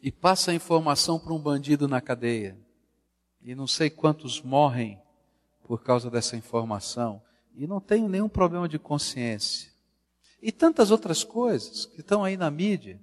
e 0.01 0.11
passa 0.11 0.49
a 0.49 0.55
informação 0.55 1.19
para 1.19 1.31
um 1.31 1.39
bandido 1.39 1.87
na 1.87 2.01
cadeia. 2.01 2.59
E 3.39 3.53
não 3.53 3.67
sei 3.67 3.91
quantos 3.91 4.41
morrem 4.41 4.99
por 5.63 5.83
causa 5.83 6.09
dessa 6.09 6.35
informação. 6.35 7.21
E 7.55 7.67
não 7.67 7.79
tenho 7.79 8.09
nenhum 8.09 8.27
problema 8.27 8.67
de 8.67 8.79
consciência. 8.79 9.71
E 10.41 10.51
tantas 10.51 10.89
outras 10.89 11.23
coisas 11.23 11.85
que 11.85 12.01
estão 12.01 12.23
aí 12.23 12.35
na 12.35 12.49
mídia. 12.49 12.99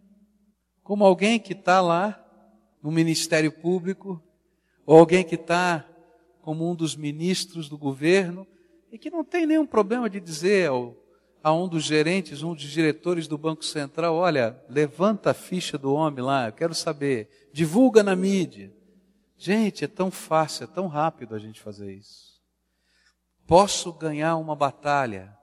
Como 0.83 1.05
alguém 1.05 1.39
que 1.39 1.53
está 1.53 1.81
lá 1.81 2.21
no 2.83 2.91
Ministério 2.91 3.53
Público 3.53 4.21
ou 4.85 4.99
alguém 4.99 5.23
que 5.23 5.37
está 5.37 5.89
como 6.43 6.69
um 6.69 6.75
dos 6.75 6.97
ministros 6.97 7.69
do 7.69 7.79
governo 7.79 8.45
e 8.93 8.99
que 8.99 9.11
não 9.11 9.25
tem 9.25 9.47
nenhum 9.47 9.67
problema 9.67 10.11
de 10.11 10.21
dizer 10.21 10.69
ao, 10.69 10.97
a 11.43 11.53
um 11.53 11.69
dos 11.69 11.85
gerentes, 11.85 12.43
um 12.43 12.55
dos 12.55 12.65
diretores 12.65 13.27
do 13.27 13.39
Banco 13.39 13.65
Central: 13.65 14.15
olha, 14.17 14.61
levanta 14.69 15.31
a 15.31 15.35
ficha 15.35 15.79
do 15.79 15.93
homem 15.93 16.25
lá, 16.25 16.49
eu 16.49 16.53
quero 16.53 16.75
saber, 16.75 17.29
divulga 17.53 18.03
na 18.03 18.17
mídia. 18.17 18.73
Gente, 19.37 19.85
é 19.85 19.89
tão 19.89 20.11
fácil, 20.11 20.65
é 20.65 20.67
tão 20.67 20.87
rápido 20.87 21.35
a 21.35 21.39
gente 21.39 21.61
fazer 21.61 21.93
isso. 21.95 22.41
Posso 23.47 23.93
ganhar 23.93 24.37
uma 24.37 24.55
batalha, 24.55 25.35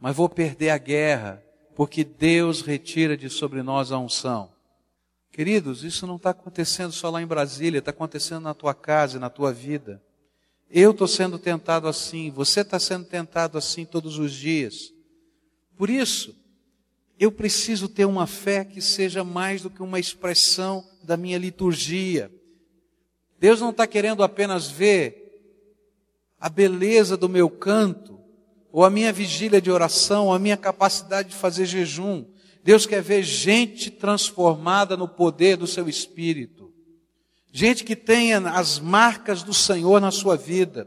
mas 0.00 0.16
vou 0.16 0.28
perder 0.28 0.70
a 0.70 0.78
guerra, 0.78 1.42
porque 1.76 2.02
Deus 2.02 2.62
retira 2.62 3.16
de 3.16 3.30
sobre 3.30 3.62
nós 3.62 3.92
a 3.92 3.98
unção. 3.98 4.50
Queridos, 5.30 5.84
isso 5.84 6.04
não 6.04 6.16
está 6.16 6.30
acontecendo 6.30 6.90
só 6.90 7.10
lá 7.10 7.22
em 7.22 7.26
Brasília, 7.26 7.78
está 7.78 7.92
acontecendo 7.92 8.42
na 8.42 8.54
tua 8.54 8.74
casa, 8.74 9.20
na 9.20 9.30
tua 9.30 9.52
vida. 9.52 10.02
Eu 10.70 10.90
estou 10.90 11.08
sendo 11.08 11.38
tentado 11.38 11.88
assim, 11.88 12.30
você 12.30 12.60
está 12.60 12.78
sendo 12.78 13.04
tentado 13.06 13.56
assim 13.56 13.84
todos 13.84 14.18
os 14.18 14.32
dias. 14.32 14.92
Por 15.76 15.88
isso, 15.88 16.34
eu 17.18 17.32
preciso 17.32 17.88
ter 17.88 18.04
uma 18.04 18.26
fé 18.26 18.64
que 18.64 18.80
seja 18.80 19.24
mais 19.24 19.62
do 19.62 19.70
que 19.70 19.82
uma 19.82 19.98
expressão 19.98 20.84
da 21.02 21.16
minha 21.16 21.38
liturgia. 21.38 22.30
Deus 23.38 23.60
não 23.60 23.70
está 23.70 23.86
querendo 23.86 24.22
apenas 24.22 24.68
ver 24.68 25.24
a 26.40 26.48
beleza 26.48 27.16
do 27.16 27.28
meu 27.28 27.48
canto, 27.50 28.18
ou 28.70 28.84
a 28.84 28.90
minha 28.90 29.12
vigília 29.12 29.60
de 29.60 29.70
oração, 29.70 30.26
ou 30.26 30.34
a 30.34 30.38
minha 30.38 30.56
capacidade 30.56 31.30
de 31.30 31.34
fazer 31.34 31.66
jejum. 31.66 32.24
Deus 32.62 32.86
quer 32.86 33.02
ver 33.02 33.22
gente 33.22 33.90
transformada 33.90 34.96
no 34.96 35.08
poder 35.08 35.56
do 35.56 35.66
seu 35.66 35.88
espírito. 35.88 36.57
Gente 37.50 37.84
que 37.84 37.96
tenha 37.96 38.38
as 38.50 38.78
marcas 38.78 39.42
do 39.42 39.54
Senhor 39.54 40.00
na 40.00 40.10
sua 40.10 40.36
vida. 40.36 40.86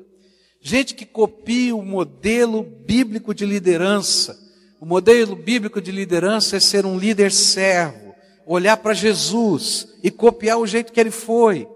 Gente 0.61 0.93
que 0.93 1.05
copie 1.05 1.73
o 1.73 1.81
modelo 1.81 2.61
bíblico 2.61 3.33
de 3.33 3.45
liderança. 3.45 4.37
O 4.79 4.85
modelo 4.85 5.35
bíblico 5.35 5.81
de 5.81 5.91
liderança 5.91 6.57
é 6.57 6.59
ser 6.59 6.85
um 6.85 6.97
líder 6.97 7.31
servo, 7.31 8.13
olhar 8.45 8.77
para 8.77 8.93
Jesus 8.93 9.87
e 10.03 10.11
copiar 10.11 10.57
o 10.57 10.67
jeito 10.67 10.91
que 10.91 10.99
ele 10.99 11.11
foi. 11.11 11.67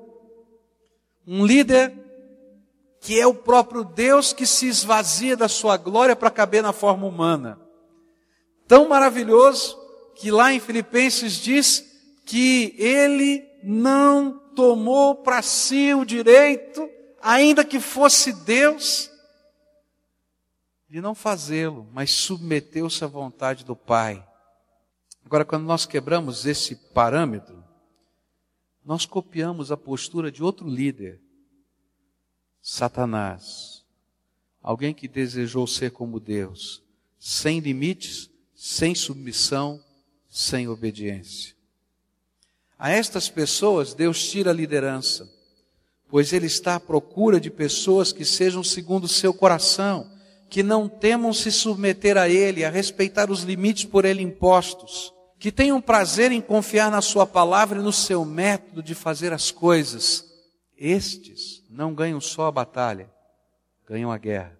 Um 1.27 1.45
líder 1.45 1.93
que 3.01 3.19
é 3.19 3.25
o 3.25 3.33
próprio 3.33 3.83
Deus 3.83 4.33
que 4.33 4.45
se 4.45 4.67
esvazia 4.67 5.37
da 5.37 5.47
sua 5.47 5.77
glória 5.77 6.15
para 6.15 6.31
caber 6.31 6.63
na 6.63 6.73
forma 6.73 7.05
humana. 7.05 7.59
Tão 8.67 8.89
maravilhoso 8.89 9.77
que 10.15 10.31
lá 10.31 10.53
em 10.53 10.59
Filipenses 10.59 11.33
diz 11.33 11.85
que 12.25 12.73
ele 12.77 13.43
não 13.63 14.41
tomou 14.55 15.15
para 15.15 15.41
si 15.41 15.93
o 15.93 16.05
direito, 16.05 16.89
ainda 17.21 17.65
que 17.65 17.79
fosse 17.79 18.31
Deus, 18.31 19.11
de 20.89 21.01
não 21.01 21.13
fazê-lo, 21.13 21.87
mas 21.91 22.11
submeteu-se 22.11 23.03
à 23.03 23.07
vontade 23.07 23.65
do 23.65 23.75
Pai. 23.75 24.25
Agora, 25.25 25.43
quando 25.43 25.65
nós 25.65 25.85
quebramos 25.85 26.45
esse 26.45 26.75
parâmetro, 26.75 27.63
nós 28.83 29.05
copiamos 29.05 29.71
a 29.71 29.77
postura 29.77 30.31
de 30.31 30.43
outro 30.43 30.69
líder, 30.69 31.19
Satanás. 32.61 33.83
Alguém 34.61 34.93
que 34.93 35.07
desejou 35.07 35.65
ser 35.67 35.91
como 35.91 36.19
Deus, 36.19 36.83
sem 37.19 37.59
limites, 37.59 38.29
sem 38.53 38.93
submissão, 38.93 39.83
sem 40.29 40.67
obediência. 40.67 41.54
A 42.85 42.91
estas 42.91 43.27
pessoas 43.27 43.95
Deus 43.95 44.29
tira 44.29 44.51
a 44.51 44.53
liderança, 44.53 45.27
pois 46.07 46.31
Ele 46.31 46.45
está 46.45 46.75
à 46.75 46.79
procura 46.79 47.39
de 47.39 47.49
pessoas 47.49 48.11
que 48.11 48.23
sejam 48.23 48.63
segundo 48.63 49.05
o 49.05 49.07
seu 49.07 49.33
coração, 49.33 50.07
que 50.51 50.61
não 50.61 50.87
temam 50.87 51.33
se 51.33 51.51
submeter 51.51 52.15
a 52.15 52.29
Ele, 52.29 52.63
a 52.63 52.69
respeitar 52.69 53.31
os 53.31 53.41
limites 53.41 53.85
por 53.85 54.05
Ele 54.05 54.21
impostos, 54.21 55.11
que 55.39 55.51
tenham 55.51 55.81
prazer 55.81 56.31
em 56.31 56.39
confiar 56.39 56.91
na 56.91 57.01
Sua 57.01 57.25
palavra 57.25 57.79
e 57.79 57.83
no 57.83 57.91
seu 57.91 58.23
método 58.23 58.83
de 58.83 58.93
fazer 58.93 59.33
as 59.33 59.49
coisas. 59.49 60.23
Estes 60.77 61.63
não 61.67 61.91
ganham 61.91 62.21
só 62.21 62.45
a 62.45 62.51
batalha, 62.51 63.09
ganham 63.89 64.11
a 64.11 64.17
guerra. 64.19 64.55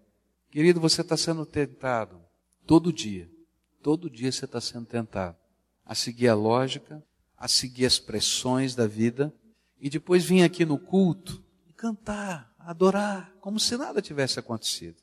Querido, 0.49 0.79
você 0.79 1.01
está 1.01 1.15
sendo 1.15 1.45
tentado 1.45 2.19
todo 2.65 2.91
dia. 2.91 3.29
Todo 3.83 4.09
dia 4.09 4.31
você 4.31 4.45
está 4.45 4.59
sendo 4.59 4.87
tentado 4.87 5.37
a 5.85 5.93
seguir 5.93 6.27
a 6.27 6.33
lógica, 6.33 7.03
a 7.37 7.47
seguir 7.47 7.85
as 7.85 7.99
pressões 7.99 8.75
da 8.75 8.87
vida 8.87 9.33
e 9.79 9.89
depois 9.89 10.23
vir 10.23 10.43
aqui 10.43 10.65
no 10.65 10.77
culto 10.77 11.43
e 11.67 11.73
cantar, 11.73 12.53
adorar, 12.59 13.33
como 13.39 13.59
se 13.59 13.77
nada 13.77 14.01
tivesse 14.01 14.39
acontecido. 14.39 14.97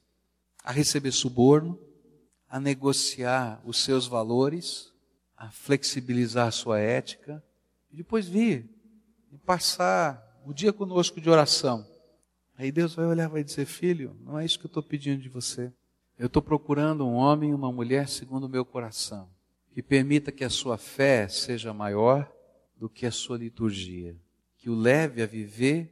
A 0.64 0.72
receber 0.72 1.12
suborno, 1.12 1.78
a 2.48 2.58
negociar 2.60 3.60
os 3.64 3.78
seus 3.78 4.06
valores, 4.06 4.92
a 5.36 5.50
flexibilizar 5.50 6.48
a 6.48 6.52
sua 6.52 6.78
ética 6.78 7.42
e 7.90 7.96
depois 7.96 8.28
vir 8.28 8.68
e 9.30 9.38
passar 9.38 10.22
o 10.44 10.52
dia 10.52 10.72
conosco 10.72 11.20
de 11.20 11.30
oração. 11.30 11.86
Aí 12.56 12.70
Deus 12.70 12.94
vai 12.94 13.06
olhar 13.06 13.28
e 13.28 13.32
vai 13.32 13.44
dizer: 13.44 13.66
Filho, 13.66 14.16
não 14.20 14.38
é 14.38 14.44
isso 14.44 14.58
que 14.58 14.66
eu 14.66 14.68
estou 14.68 14.82
pedindo 14.82 15.20
de 15.20 15.28
você. 15.28 15.72
Eu 16.18 16.26
estou 16.26 16.42
procurando 16.42 17.06
um 17.06 17.14
homem 17.14 17.50
e 17.50 17.54
uma 17.54 17.72
mulher 17.72 18.08
segundo 18.08 18.44
o 18.44 18.48
meu 18.48 18.64
coração, 18.64 19.28
que 19.72 19.82
permita 19.82 20.30
que 20.30 20.44
a 20.44 20.50
sua 20.50 20.76
fé 20.76 21.26
seja 21.28 21.72
maior 21.72 22.30
do 22.76 22.88
que 22.88 23.06
a 23.06 23.10
sua 23.10 23.38
liturgia, 23.38 24.14
que 24.58 24.68
o 24.68 24.74
leve 24.74 25.22
a 25.22 25.26
viver 25.26 25.90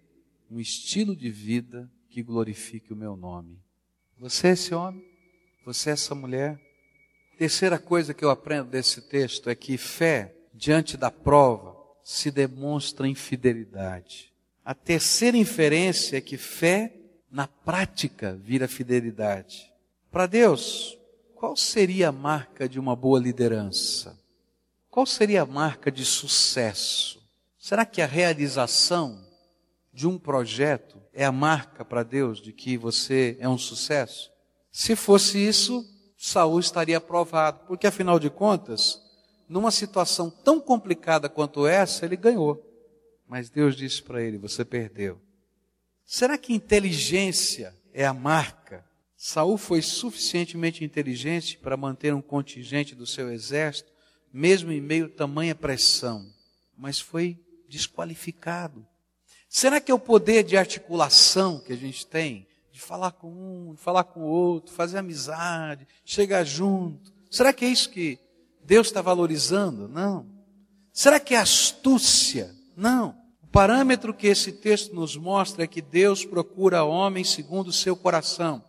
um 0.51 0.61
estilo 0.61 1.17
de 1.17 1.31
vida 1.31 1.91
que 2.09 2.23
glorifique 2.23 2.93
o 2.93 2.97
meu 2.97 3.17
nome. 3.17 3.59
Você 4.19 4.49
é 4.49 4.51
esse 4.53 4.75
homem? 4.75 5.05
Você 5.65 5.91
é 5.91 5.93
essa 5.95 6.15
mulher? 6.15 6.61
Terceira 7.39 7.79
coisa 7.79 8.13
que 8.13 8.25
eu 8.25 8.29
aprendo 8.29 8.69
desse 8.69 9.01
texto 9.01 9.49
é 9.49 9.55
que 9.55 9.79
fé, 9.79 10.35
diante 10.53 10.97
da 10.97 11.11
prova, 11.11 11.75
se 12.05 12.31
demonstra 12.31 13.09
em 13.09 13.15
fidelidade. 13.15 14.31
A 14.63 14.75
terceira 14.75 15.39
inferência 15.39 16.19
é 16.19 16.21
que 16.21 16.37
fé, 16.37 16.95
na 17.31 17.47
prática, 17.47 18.35
vira 18.35 18.69
fidelidade. 18.69 19.73
Para 20.11 20.27
Deus, 20.27 20.99
qual 21.41 21.57
seria 21.57 22.11
a 22.11 22.13
marca 22.13 22.69
de 22.69 22.79
uma 22.79 22.95
boa 22.95 23.19
liderança? 23.19 24.15
Qual 24.91 25.07
seria 25.07 25.41
a 25.41 25.47
marca 25.47 25.91
de 25.91 26.05
sucesso? 26.05 27.19
Será 27.59 27.87
que 27.87 28.03
a 28.03 28.07
realização 28.07 29.27
de 29.91 30.07
um 30.07 30.19
projeto 30.19 31.01
é 31.15 31.25
a 31.25 31.33
marca 31.33 31.83
para 31.83 32.03
Deus 32.03 32.43
de 32.43 32.53
que 32.53 32.77
você 32.77 33.39
é 33.41 33.49
um 33.49 33.57
sucesso? 33.57 34.31
Se 34.71 34.95
fosse 34.95 35.39
isso, 35.39 35.83
Saul 36.15 36.61
estaria 36.61 36.99
aprovado, 36.99 37.61
porque 37.67 37.87
afinal 37.87 38.19
de 38.19 38.29
contas, 38.29 39.01
numa 39.49 39.71
situação 39.71 40.29
tão 40.29 40.61
complicada 40.61 41.27
quanto 41.27 41.67
essa, 41.67 42.05
ele 42.05 42.17
ganhou. 42.17 42.63
Mas 43.27 43.49
Deus 43.49 43.75
disse 43.75 44.03
para 44.03 44.21
ele: 44.21 44.37
você 44.37 44.63
perdeu. 44.63 45.19
Será 46.05 46.37
que 46.37 46.53
inteligência 46.53 47.75
é 47.95 48.05
a 48.05 48.13
marca 48.13 48.90
Saul 49.23 49.59
foi 49.59 49.83
suficientemente 49.83 50.83
inteligente 50.83 51.59
para 51.59 51.77
manter 51.77 52.15
um 52.15 52.23
contingente 52.23 52.95
do 52.95 53.07
seu 53.07 53.31
exército, 53.31 53.93
mesmo 54.33 54.73
em 54.73 54.81
meio 54.81 55.05
a 55.05 55.09
tamanha 55.11 55.55
pressão, 55.55 56.25
mas 56.75 56.99
foi 56.99 57.39
desqualificado. 57.69 58.83
Será 59.47 59.79
que 59.79 59.93
é 59.93 59.95
o 59.95 59.99
poder 59.99 60.43
de 60.43 60.57
articulação 60.57 61.61
que 61.61 61.71
a 61.71 61.77
gente 61.77 62.07
tem, 62.07 62.47
de 62.73 62.81
falar 62.81 63.13
com 63.13 63.29
um, 63.31 63.75
de 63.75 63.81
falar 63.83 64.05
com 64.05 64.21
o 64.21 64.27
outro, 64.27 64.73
fazer 64.73 64.97
amizade, 64.97 65.87
chegar 66.03 66.43
junto? 66.43 67.13
Será 67.31 67.53
que 67.53 67.67
é 67.67 67.69
isso 67.69 67.91
que 67.91 68.19
Deus 68.65 68.87
está 68.87 69.03
valorizando? 69.03 69.87
Não. 69.87 70.27
Será 70.95 71.21
que 71.21 71.35
é 71.35 71.39
astúcia? 71.39 72.57
Não. 72.75 73.15
O 73.43 73.49
parâmetro 73.49 74.15
que 74.15 74.29
esse 74.29 74.51
texto 74.51 74.95
nos 74.95 75.15
mostra 75.15 75.65
é 75.65 75.67
que 75.67 75.83
Deus 75.83 76.25
procura 76.25 76.85
homens 76.85 77.29
segundo 77.29 77.69
o 77.69 77.73
seu 77.73 77.95
coração 77.95 78.65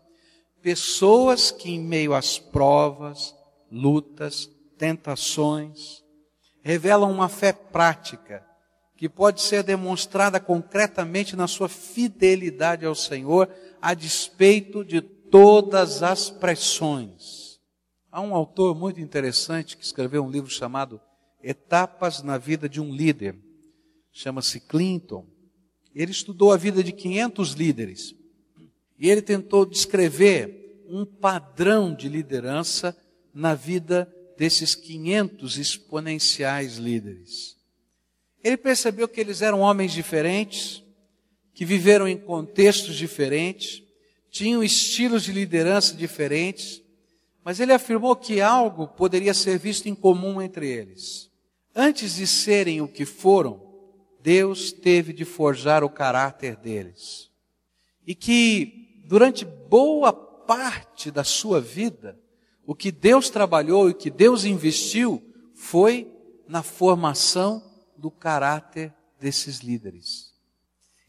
pessoas 0.62 1.52
que, 1.52 1.72
em 1.72 1.80
meio 1.80 2.14
às 2.14 2.38
provas, 2.38 3.36
lutas, 3.72 4.50
tentações, 4.78 6.04
revelam 6.62 7.12
uma 7.12 7.30
fé 7.30 7.52
prática 7.52 8.46
que 8.96 9.10
pode 9.10 9.42
ser 9.42 9.64
demonstrada 9.64 10.40
concretamente 10.40 11.36
na 11.36 11.48
sua 11.48 11.68
fidelidade 11.68 12.86
ao 12.86 12.94
Senhor, 12.94 13.50
a 13.82 13.96
despeito 13.96 14.86
de 14.86 15.02
todas 15.02 16.04
as 16.04 16.30
pressões. 16.30 17.60
Há 18.12 18.22
um 18.22 18.36
autor 18.36 18.76
muito 18.76 19.00
interessante 19.00 19.76
que 19.76 19.84
escreveu 19.84 20.24
um 20.24 20.30
livro 20.30 20.52
chamado 20.52 21.02
Etapas 21.42 22.22
na 22.22 22.38
Vida 22.38 22.70
de 22.70 22.80
um 22.80 22.94
Líder. 22.94 23.36
Chama-se 24.12 24.60
Clinton. 24.60 25.26
Ele 25.96 26.12
estudou 26.12 26.52
a 26.52 26.58
vida 26.58 26.84
de 26.84 26.92
500 26.92 27.54
líderes 27.54 28.16
e 29.02 29.10
ele 29.10 29.24
tentou 29.24 29.66
descrever 29.66 30.86
um 30.88 31.04
padrão 31.04 31.92
de 31.92 32.08
liderança 32.08 32.96
na 33.34 33.56
vida 33.56 34.08
desses 34.38 34.76
500 34.76 35.58
exponenciais 35.58 36.78
líderes. 36.78 37.58
Ele 38.44 38.58
percebeu 38.58 39.08
que 39.08 39.20
eles 39.20 39.42
eram 39.42 39.62
homens 39.62 39.92
diferentes, 39.92 40.84
que 41.52 41.66
viveram 41.66 42.08
em 42.08 42.16
contextos 42.16 42.96
diferentes, 42.96 43.82
tinham 44.30 44.64
estilos 44.64 45.24
de 45.24 45.32
liderança 45.32 45.96
diferentes, 45.96 46.80
mas 47.44 47.60
ele 47.60 47.74
afirmou 47.74 48.16
que 48.16 48.40
algo 48.40 48.88
poderia 48.88 49.34
ser 49.34 49.58
visto 49.58 49.88
em 49.88 49.96
comum 49.96 50.40
entre 50.40 50.70
eles. 50.70 51.28
Antes 51.76 52.18
de 52.18 52.28
serem 52.28 52.82
o 52.82 52.88
que 52.88 53.06
foram, 53.06 53.60
Deus 54.22 54.72
teve 54.72 55.12
de 55.12 55.26
forjar 55.26 55.84
o 55.84 55.90
caráter 55.90 56.56
deles. 56.56 57.32
E 58.06 58.14
que 58.14 58.81
durante 59.12 59.44
boa 59.44 60.14
parte 60.14 61.12
da 61.12 61.26
sua 61.26 61.60
vida, 61.60 62.18
o 62.66 62.74
que 62.74 62.94
Deus 62.94 63.30
trabalhou 63.30 63.90
e 63.90 63.94
que 63.94 64.10
Deus 64.10 64.46
investiu 64.46 65.22
foi 65.54 66.10
na 66.48 66.64
formação 66.64 67.62
do 67.98 68.10
caráter 68.10 68.94
desses 69.20 69.60
líderes. 69.60 70.34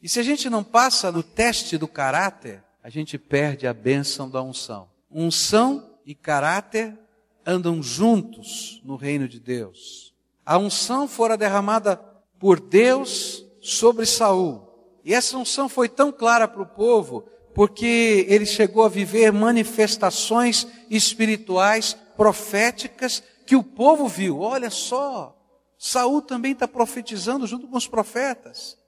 E 0.03 0.09
se 0.09 0.19
a 0.19 0.23
gente 0.25 0.51
não 0.51 0.65
passa 0.65 1.13
no 1.13 1.23
teste 1.23 1.79
do 1.79 1.87
caráter, 1.87 2.65
a 2.83 2.91
gente 2.91 3.17
perde 3.17 3.69
a 3.69 3.73
bênção 3.73 4.29
da 4.29 4.43
unção. 4.43 4.91
Unção 5.09 5.89
e 6.05 6.13
caráter 6.13 6.99
andam 7.47 7.81
juntos 7.81 8.83
no 8.85 8.97
reino 8.97 9.29
de 9.29 9.39
Deus. 9.39 10.13
A 10.45 10.59
unção 10.59 11.07
fora 11.07 11.37
derramada 11.37 11.99
por 12.41 12.59
Deus 12.59 13.47
sobre 13.61 14.05
Saul. 14.07 14.69
E 15.05 15.15
essa 15.15 15.37
unção 15.37 15.69
foi 15.69 15.89
tão 15.89 16.11
clara 16.11 16.49
para 16.49 16.63
o 16.63 16.67
povo 16.67 17.31
porque 17.55 18.27
ele 18.29 18.47
chegou 18.47 18.85
a 18.85 18.89
viver 18.89 19.33
manifestações 19.33 20.67
espirituais 20.91 21.97
proféticas 22.17 23.23
que 23.47 23.57
o 23.57 23.63
povo 23.63 24.09
viu. 24.09 24.41
Olha 24.41 24.71
só, 24.71 25.37
Saul 25.79 26.23
também 26.23 26.53
está 26.53 26.67
profetizando 26.67 27.47
junto 27.47 27.69
com 27.69 27.77
os 27.77 27.87
profetas. 27.87 28.79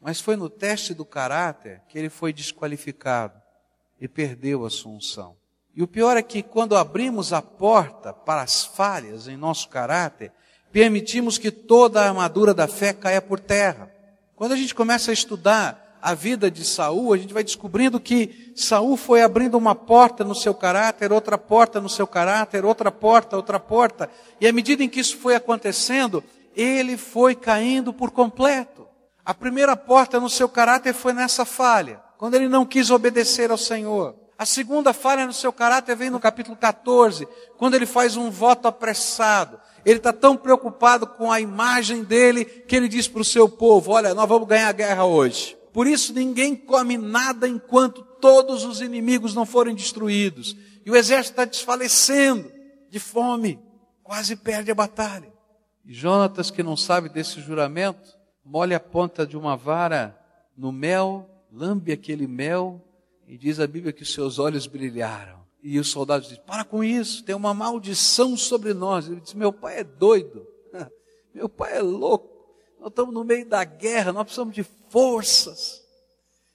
Mas 0.00 0.20
foi 0.20 0.36
no 0.36 0.48
teste 0.48 0.94
do 0.94 1.04
caráter 1.04 1.82
que 1.88 1.98
ele 1.98 2.08
foi 2.08 2.32
desqualificado 2.32 3.34
e 4.00 4.06
perdeu 4.06 4.64
a 4.64 4.70
sua 4.70 4.92
unção. 4.92 5.36
E 5.74 5.82
o 5.82 5.88
pior 5.88 6.16
é 6.16 6.22
que 6.22 6.42
quando 6.42 6.76
abrimos 6.76 7.32
a 7.32 7.42
porta 7.42 8.12
para 8.12 8.42
as 8.42 8.64
falhas 8.64 9.28
em 9.28 9.36
nosso 9.36 9.68
caráter, 9.68 10.32
permitimos 10.72 11.38
que 11.38 11.50
toda 11.50 12.00
a 12.00 12.08
armadura 12.08 12.54
da 12.54 12.66
fé 12.66 12.92
caia 12.92 13.20
por 13.20 13.40
terra. 13.40 13.92
Quando 14.34 14.52
a 14.52 14.56
gente 14.56 14.74
começa 14.74 15.10
a 15.10 15.14
estudar 15.14 15.87
a 16.00 16.14
vida 16.14 16.50
de 16.50 16.64
Saul, 16.64 17.12
a 17.12 17.16
gente 17.16 17.34
vai 17.34 17.42
descobrindo 17.42 17.98
que 18.00 18.52
Saul 18.54 18.96
foi 18.96 19.22
abrindo 19.22 19.56
uma 19.56 19.74
porta 19.74 20.24
no 20.24 20.34
seu 20.34 20.54
caráter, 20.54 21.12
outra 21.12 21.36
porta 21.36 21.80
no 21.80 21.88
seu 21.88 22.06
caráter, 22.06 22.64
outra 22.64 22.90
porta, 22.90 23.36
outra 23.36 23.58
porta, 23.58 24.10
e 24.40 24.46
à 24.46 24.52
medida 24.52 24.82
em 24.82 24.88
que 24.88 25.00
isso 25.00 25.16
foi 25.16 25.34
acontecendo, 25.34 26.22
ele 26.54 26.96
foi 26.96 27.34
caindo 27.34 27.92
por 27.92 28.10
completo. 28.10 28.86
A 29.24 29.34
primeira 29.34 29.76
porta 29.76 30.18
no 30.18 30.30
seu 30.30 30.48
caráter 30.48 30.94
foi 30.94 31.12
nessa 31.12 31.44
falha, 31.44 32.00
quando 32.16 32.34
ele 32.34 32.48
não 32.48 32.64
quis 32.64 32.90
obedecer 32.90 33.50
ao 33.50 33.58
Senhor. 33.58 34.14
A 34.38 34.46
segunda 34.46 34.92
falha 34.92 35.26
no 35.26 35.32
seu 35.32 35.52
caráter 35.52 35.96
vem 35.96 36.10
no 36.10 36.20
capítulo 36.20 36.56
14, 36.56 37.26
quando 37.56 37.74
ele 37.74 37.86
faz 37.86 38.16
um 38.16 38.30
voto 38.30 38.68
apressado. 38.68 39.58
Ele 39.84 39.98
está 39.98 40.12
tão 40.12 40.36
preocupado 40.36 41.08
com 41.08 41.32
a 41.32 41.40
imagem 41.40 42.04
dele 42.04 42.44
que 42.44 42.76
ele 42.76 42.86
diz 42.86 43.08
para 43.08 43.20
o 43.20 43.24
seu 43.24 43.48
povo: 43.48 43.90
Olha, 43.90 44.14
nós 44.14 44.28
vamos 44.28 44.46
ganhar 44.46 44.68
a 44.68 44.72
guerra 44.72 45.04
hoje. 45.04 45.57
Por 45.78 45.86
isso 45.86 46.12
ninguém 46.12 46.56
come 46.56 46.98
nada 46.98 47.46
enquanto 47.46 48.02
todos 48.02 48.64
os 48.64 48.80
inimigos 48.80 49.32
não 49.32 49.46
forem 49.46 49.76
destruídos. 49.76 50.56
E 50.84 50.90
o 50.90 50.96
exército 50.96 51.34
está 51.34 51.44
desfalecendo 51.44 52.50
de 52.90 52.98
fome, 52.98 53.60
quase 54.02 54.34
perde 54.34 54.72
a 54.72 54.74
batalha. 54.74 55.32
E 55.84 55.94
Jonatas, 55.94 56.50
que 56.50 56.64
não 56.64 56.76
sabe 56.76 57.08
desse 57.08 57.40
juramento, 57.40 58.18
molha 58.44 58.78
a 58.78 58.80
ponta 58.80 59.24
de 59.24 59.36
uma 59.36 59.56
vara 59.56 60.18
no 60.56 60.72
mel, 60.72 61.30
lambe 61.52 61.92
aquele 61.92 62.26
mel, 62.26 62.84
e 63.28 63.38
diz 63.38 63.60
a 63.60 63.66
Bíblia 63.68 63.92
que 63.92 64.04
seus 64.04 64.40
olhos 64.40 64.66
brilharam. 64.66 65.46
E 65.62 65.78
os 65.78 65.90
soldados 65.90 66.28
dizem: 66.28 66.42
Para 66.44 66.64
com 66.64 66.82
isso, 66.82 67.22
tem 67.22 67.36
uma 67.36 67.54
maldição 67.54 68.36
sobre 68.36 68.74
nós. 68.74 69.06
Ele 69.06 69.20
diz: 69.20 69.32
Meu 69.32 69.52
pai 69.52 69.78
é 69.78 69.84
doido, 69.84 70.44
meu 71.32 71.48
pai 71.48 71.76
é 71.76 71.82
louco. 71.82 72.37
Nós 72.80 72.90
estamos 72.90 73.12
no 73.12 73.24
meio 73.24 73.46
da 73.46 73.64
guerra, 73.64 74.12
nós 74.12 74.24
precisamos 74.24 74.54
de 74.54 74.64
forças. 74.88 75.82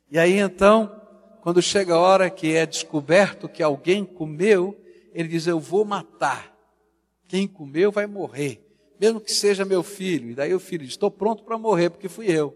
E 0.09 0.17
aí 0.17 0.39
então, 0.39 1.01
quando 1.41 1.61
chega 1.61 1.93
a 1.93 1.99
hora 1.99 2.29
que 2.29 2.55
é 2.55 2.65
descoberto 2.65 3.49
que 3.49 3.61
alguém 3.61 4.05
comeu, 4.05 4.79
ele 5.13 5.27
diz: 5.27 5.47
Eu 5.47 5.59
vou 5.59 5.83
matar. 5.83 6.53
Quem 7.27 7.47
comeu 7.47 7.91
vai 7.91 8.05
morrer, 8.05 8.63
mesmo 8.99 9.19
que 9.19 9.31
seja 9.31 9.65
meu 9.65 9.83
filho. 9.83 10.29
E 10.29 10.35
daí 10.35 10.53
o 10.53 10.59
filho 10.59 10.83
diz: 10.83 10.93
Estou 10.93 11.11
pronto 11.11 11.43
para 11.43 11.57
morrer, 11.57 11.89
porque 11.89 12.07
fui 12.07 12.27
eu. 12.27 12.55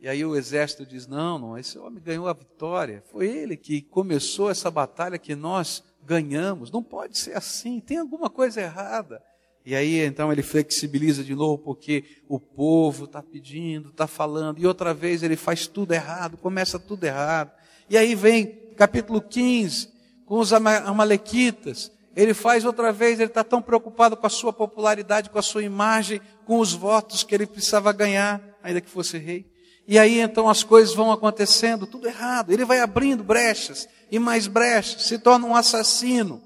E 0.00 0.08
aí 0.08 0.24
o 0.24 0.36
exército 0.36 0.86
diz: 0.86 1.06
Não, 1.06 1.38
não, 1.38 1.58
esse 1.58 1.78
homem 1.78 2.02
ganhou 2.02 2.28
a 2.28 2.32
vitória. 2.32 3.02
Foi 3.10 3.26
ele 3.26 3.56
que 3.56 3.82
começou 3.82 4.50
essa 4.50 4.70
batalha 4.70 5.18
que 5.18 5.34
nós 5.34 5.82
ganhamos. 6.04 6.70
Não 6.70 6.82
pode 6.82 7.18
ser 7.18 7.36
assim, 7.36 7.80
tem 7.80 7.98
alguma 7.98 8.30
coisa 8.30 8.60
errada. 8.60 9.22
E 9.68 9.76
aí 9.76 10.02
então 10.02 10.32
ele 10.32 10.42
flexibiliza 10.42 11.22
de 11.22 11.34
novo 11.34 11.58
porque 11.58 12.02
o 12.26 12.40
povo 12.40 13.04
está 13.04 13.22
pedindo, 13.22 13.90
está 13.90 14.06
falando, 14.06 14.58
e 14.58 14.66
outra 14.66 14.94
vez 14.94 15.22
ele 15.22 15.36
faz 15.36 15.66
tudo 15.66 15.92
errado, 15.92 16.38
começa 16.38 16.78
tudo 16.78 17.04
errado. 17.04 17.52
E 17.90 17.98
aí 17.98 18.14
vem 18.14 18.46
capítulo 18.78 19.20
15, 19.20 19.90
com 20.24 20.38
os 20.38 20.54
amalequitas. 20.54 21.92
Ele 22.16 22.32
faz 22.32 22.64
outra 22.64 22.90
vez, 22.94 23.20
ele 23.20 23.28
está 23.28 23.44
tão 23.44 23.60
preocupado 23.60 24.16
com 24.16 24.26
a 24.26 24.30
sua 24.30 24.54
popularidade, 24.54 25.28
com 25.28 25.38
a 25.38 25.42
sua 25.42 25.62
imagem, 25.62 26.18
com 26.46 26.60
os 26.60 26.72
votos 26.72 27.22
que 27.22 27.34
ele 27.34 27.46
precisava 27.46 27.92
ganhar, 27.92 28.40
ainda 28.62 28.80
que 28.80 28.88
fosse 28.88 29.18
rei. 29.18 29.44
E 29.86 29.98
aí 29.98 30.18
então 30.18 30.48
as 30.48 30.62
coisas 30.62 30.94
vão 30.94 31.12
acontecendo, 31.12 31.86
tudo 31.86 32.08
errado. 32.08 32.50
Ele 32.50 32.64
vai 32.64 32.80
abrindo 32.80 33.22
brechas 33.22 33.86
e 34.10 34.18
mais 34.18 34.46
brechas, 34.46 35.02
se 35.02 35.18
torna 35.18 35.46
um 35.46 35.54
assassino, 35.54 36.42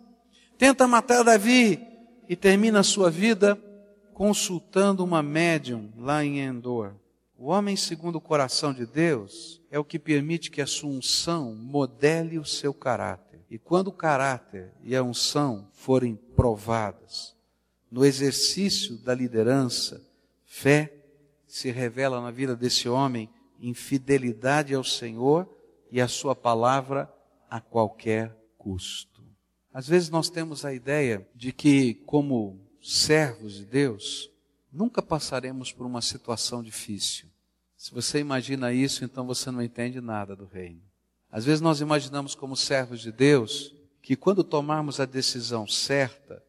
tenta 0.59 0.89
matar 0.89 1.23
Davi 1.23 1.92
e 2.29 2.37
termina 2.37 2.81
a 2.81 2.85
sua 2.85 3.11
vida 3.11 3.61
consultando 4.15 5.03
uma 5.05 5.23
médium 5.23 5.91
lá 5.97 6.25
em 6.25 6.41
Endor. 6.41 6.95
O 7.37 7.47
homem 7.47 7.77
segundo 7.77 8.17
o 8.17 8.21
coração 8.21 8.73
de 8.73 8.87
Deus 8.87 9.61
é 9.71 9.79
o 9.79 9.85
que 9.85 9.99
permite 9.99 10.51
que 10.51 10.61
a 10.61 10.67
sua 10.67 10.91
unção 10.91 11.55
modele 11.55 12.39
o 12.39 12.45
seu 12.45 12.73
caráter. 12.73 13.41
E 13.51 13.59
quando 13.59 13.89
o 13.89 13.93
caráter 13.93 14.73
e 14.83 14.95
a 14.95 15.03
unção 15.03 15.69
forem 15.73 16.15
provadas 16.37 17.35
no 17.91 18.07
exercício 18.07 18.97
da 18.97 19.15
liderança, 19.15 20.01
fé 20.47 20.91
se 21.47 21.71
revela 21.71 22.19
na 22.23 22.31
vida 22.31 22.57
desse 22.57 22.89
homem 22.89 23.29
em 23.61 23.75
fidelidade 23.75 24.75
ao 24.75 24.83
Senhor 24.83 25.47
e 25.91 26.01
à 26.01 26.09
sua 26.09 26.35
palavra 26.35 27.13
a 27.51 27.61
qualquer 27.61 28.35
custo. 28.57 29.12
Às 29.73 29.89
vezes 29.89 30.11
nós 30.11 30.29
temos 30.29 30.65
a 30.65 30.73
ideia 30.73 31.27
de 31.35 31.53
que, 31.53 31.95
como 32.07 32.61
servos 32.83 33.55
de 33.55 33.65
Deus, 33.65 34.31
nunca 34.73 35.01
passaremos 35.01 35.73
por 35.73 35.87
uma 35.87 36.03
situação 36.03 36.63
difícil. 36.63 37.29
Se 37.77 37.93
você 37.93 38.19
imagina 38.19 38.73
isso, 38.73 39.05
então 39.05 39.27
você 39.27 39.51
não 39.51 39.63
entende 39.63 40.01
nada 40.01 40.37
do 40.37 40.47
reino. 40.47 40.83
Às 41.31 41.45
vezes 41.45 41.61
nós 41.61 41.81
imaginamos 41.81 42.35
como 42.35 42.57
servos 42.57 43.01
de 43.01 43.11
Deus 43.11 43.75
que 44.03 44.17
quando 44.17 44.45
tomarmos 44.45 45.01
a 45.01 45.05
decisão 45.05 45.67
certa, 45.67 46.43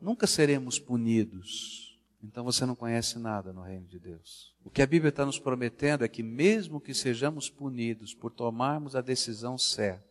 nunca 0.00 0.26
seremos 0.26 0.78
punidos 0.78 1.86
então 2.26 2.42
você 2.42 2.66
não 2.66 2.74
conhece 2.74 3.18
nada 3.18 3.52
no 3.52 3.62
reino 3.62 3.86
de 3.86 3.98
Deus. 3.98 4.54
O 4.64 4.70
que 4.70 4.82
a 4.82 4.86
Bíblia 4.86 5.10
está 5.10 5.24
nos 5.24 5.38
prometendo 5.38 6.04
é 6.04 6.08
que, 6.08 6.22
mesmo 6.22 6.80
que 6.80 6.92
sejamos 6.92 7.48
punidos 7.48 8.14
por 8.14 8.32
tomarmos 8.32 8.96
a 8.96 9.00
decisão 9.00 9.56
certa, 9.56 10.05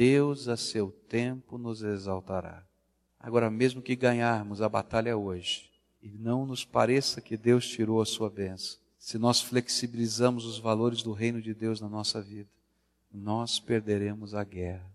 Deus, 0.00 0.48
a 0.48 0.56
seu 0.56 0.90
tempo, 1.10 1.58
nos 1.58 1.82
exaltará. 1.82 2.64
Agora, 3.18 3.50
mesmo 3.50 3.82
que 3.82 3.94
ganharmos 3.94 4.62
a 4.62 4.68
batalha 4.68 5.14
hoje, 5.14 5.70
e 6.02 6.08
não 6.08 6.46
nos 6.46 6.64
pareça 6.64 7.20
que 7.20 7.36
Deus 7.36 7.68
tirou 7.68 8.00
a 8.00 8.06
sua 8.06 8.30
bênção, 8.30 8.78
se 8.98 9.18
nós 9.18 9.42
flexibilizamos 9.42 10.46
os 10.46 10.58
valores 10.58 11.02
do 11.02 11.12
reino 11.12 11.42
de 11.42 11.52
Deus 11.52 11.82
na 11.82 11.88
nossa 11.88 12.22
vida, 12.22 12.48
nós 13.12 13.60
perderemos 13.60 14.34
a 14.34 14.42
guerra. 14.42 14.90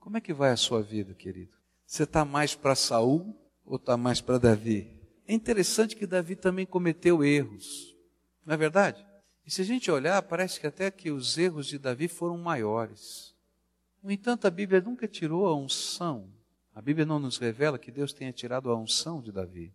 Como 0.00 0.16
é 0.16 0.20
que 0.22 0.32
vai 0.32 0.50
a 0.50 0.56
sua 0.56 0.80
vida, 0.80 1.12
querido? 1.12 1.52
Você 1.84 2.04
está 2.04 2.24
mais 2.24 2.54
para 2.54 2.74
Saul 2.74 3.36
ou 3.66 3.76
está 3.76 3.98
mais 3.98 4.22
para 4.22 4.38
Davi? 4.38 4.90
É 5.26 5.34
interessante 5.34 5.94
que 5.94 6.06
Davi 6.06 6.34
também 6.34 6.64
cometeu 6.64 7.22
erros, 7.22 7.94
não 8.46 8.54
é 8.54 8.56
verdade? 8.56 9.04
E 9.44 9.50
se 9.50 9.60
a 9.60 9.64
gente 9.66 9.90
olhar, 9.90 10.22
parece 10.22 10.58
que 10.58 10.66
até 10.66 10.90
que 10.90 11.10
os 11.10 11.36
erros 11.36 11.66
de 11.66 11.78
Davi 11.78 12.08
foram 12.08 12.38
maiores. 12.38 13.36
No 14.02 14.10
entanto, 14.10 14.46
a 14.46 14.50
Bíblia 14.50 14.80
nunca 14.80 15.08
tirou 15.08 15.46
a 15.46 15.56
unção. 15.56 16.28
A 16.74 16.80
Bíblia 16.80 17.04
não 17.04 17.18
nos 17.18 17.38
revela 17.38 17.78
que 17.78 17.90
Deus 17.90 18.12
tenha 18.12 18.32
tirado 18.32 18.70
a 18.70 18.76
unção 18.76 19.20
de 19.20 19.32
Davi. 19.32 19.74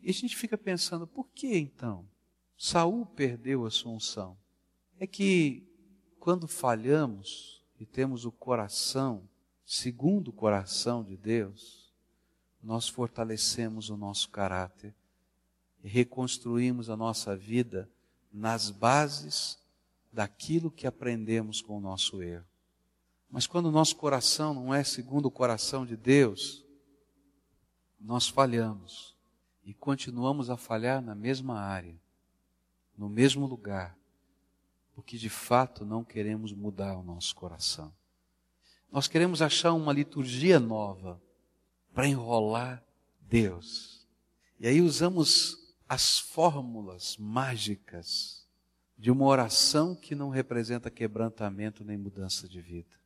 E 0.00 0.10
a 0.10 0.12
gente 0.12 0.36
fica 0.36 0.56
pensando, 0.56 1.06
por 1.06 1.28
que 1.34 1.56
então 1.58 2.06
Saul 2.56 3.04
perdeu 3.04 3.66
a 3.66 3.70
sua 3.70 3.92
unção? 3.92 4.36
É 4.98 5.06
que 5.06 5.66
quando 6.18 6.48
falhamos 6.48 7.62
e 7.78 7.84
temos 7.84 8.24
o 8.24 8.32
coração 8.32 9.28
segundo 9.68 10.28
o 10.28 10.32
coração 10.32 11.04
de 11.04 11.14
Deus, 11.14 11.92
nós 12.62 12.88
fortalecemos 12.88 13.90
o 13.90 13.98
nosso 13.98 14.30
caráter 14.30 14.94
e 15.84 15.88
reconstruímos 15.88 16.88
a 16.88 16.96
nossa 16.96 17.36
vida 17.36 17.88
nas 18.32 18.70
bases 18.70 19.58
daquilo 20.10 20.70
que 20.70 20.86
aprendemos 20.86 21.60
com 21.60 21.76
o 21.76 21.80
nosso 21.80 22.22
erro. 22.22 22.46
Mas 23.30 23.46
quando 23.46 23.66
o 23.66 23.72
nosso 23.72 23.96
coração 23.96 24.54
não 24.54 24.74
é 24.74 24.82
segundo 24.82 25.26
o 25.26 25.30
coração 25.30 25.84
de 25.84 25.96
Deus, 25.96 26.64
nós 28.00 28.28
falhamos 28.28 29.14
e 29.64 29.74
continuamos 29.74 30.48
a 30.48 30.56
falhar 30.56 31.02
na 31.02 31.14
mesma 31.14 31.60
área, 31.60 31.94
no 32.96 33.08
mesmo 33.08 33.46
lugar, 33.46 33.98
porque 34.94 35.18
de 35.18 35.28
fato 35.28 35.84
não 35.84 36.02
queremos 36.02 36.52
mudar 36.52 36.96
o 36.96 37.02
nosso 37.02 37.34
coração. 37.34 37.92
Nós 38.90 39.06
queremos 39.06 39.42
achar 39.42 39.74
uma 39.74 39.92
liturgia 39.92 40.58
nova 40.58 41.20
para 41.92 42.08
enrolar 42.08 42.82
Deus. 43.20 44.06
E 44.58 44.66
aí 44.66 44.80
usamos 44.80 45.74
as 45.88 46.18
fórmulas 46.18 47.16
mágicas 47.18 48.46
de 48.96 49.10
uma 49.10 49.26
oração 49.26 49.94
que 49.94 50.14
não 50.14 50.30
representa 50.30 50.90
quebrantamento 50.90 51.84
nem 51.84 51.96
mudança 51.96 52.48
de 52.48 52.60
vida. 52.60 52.98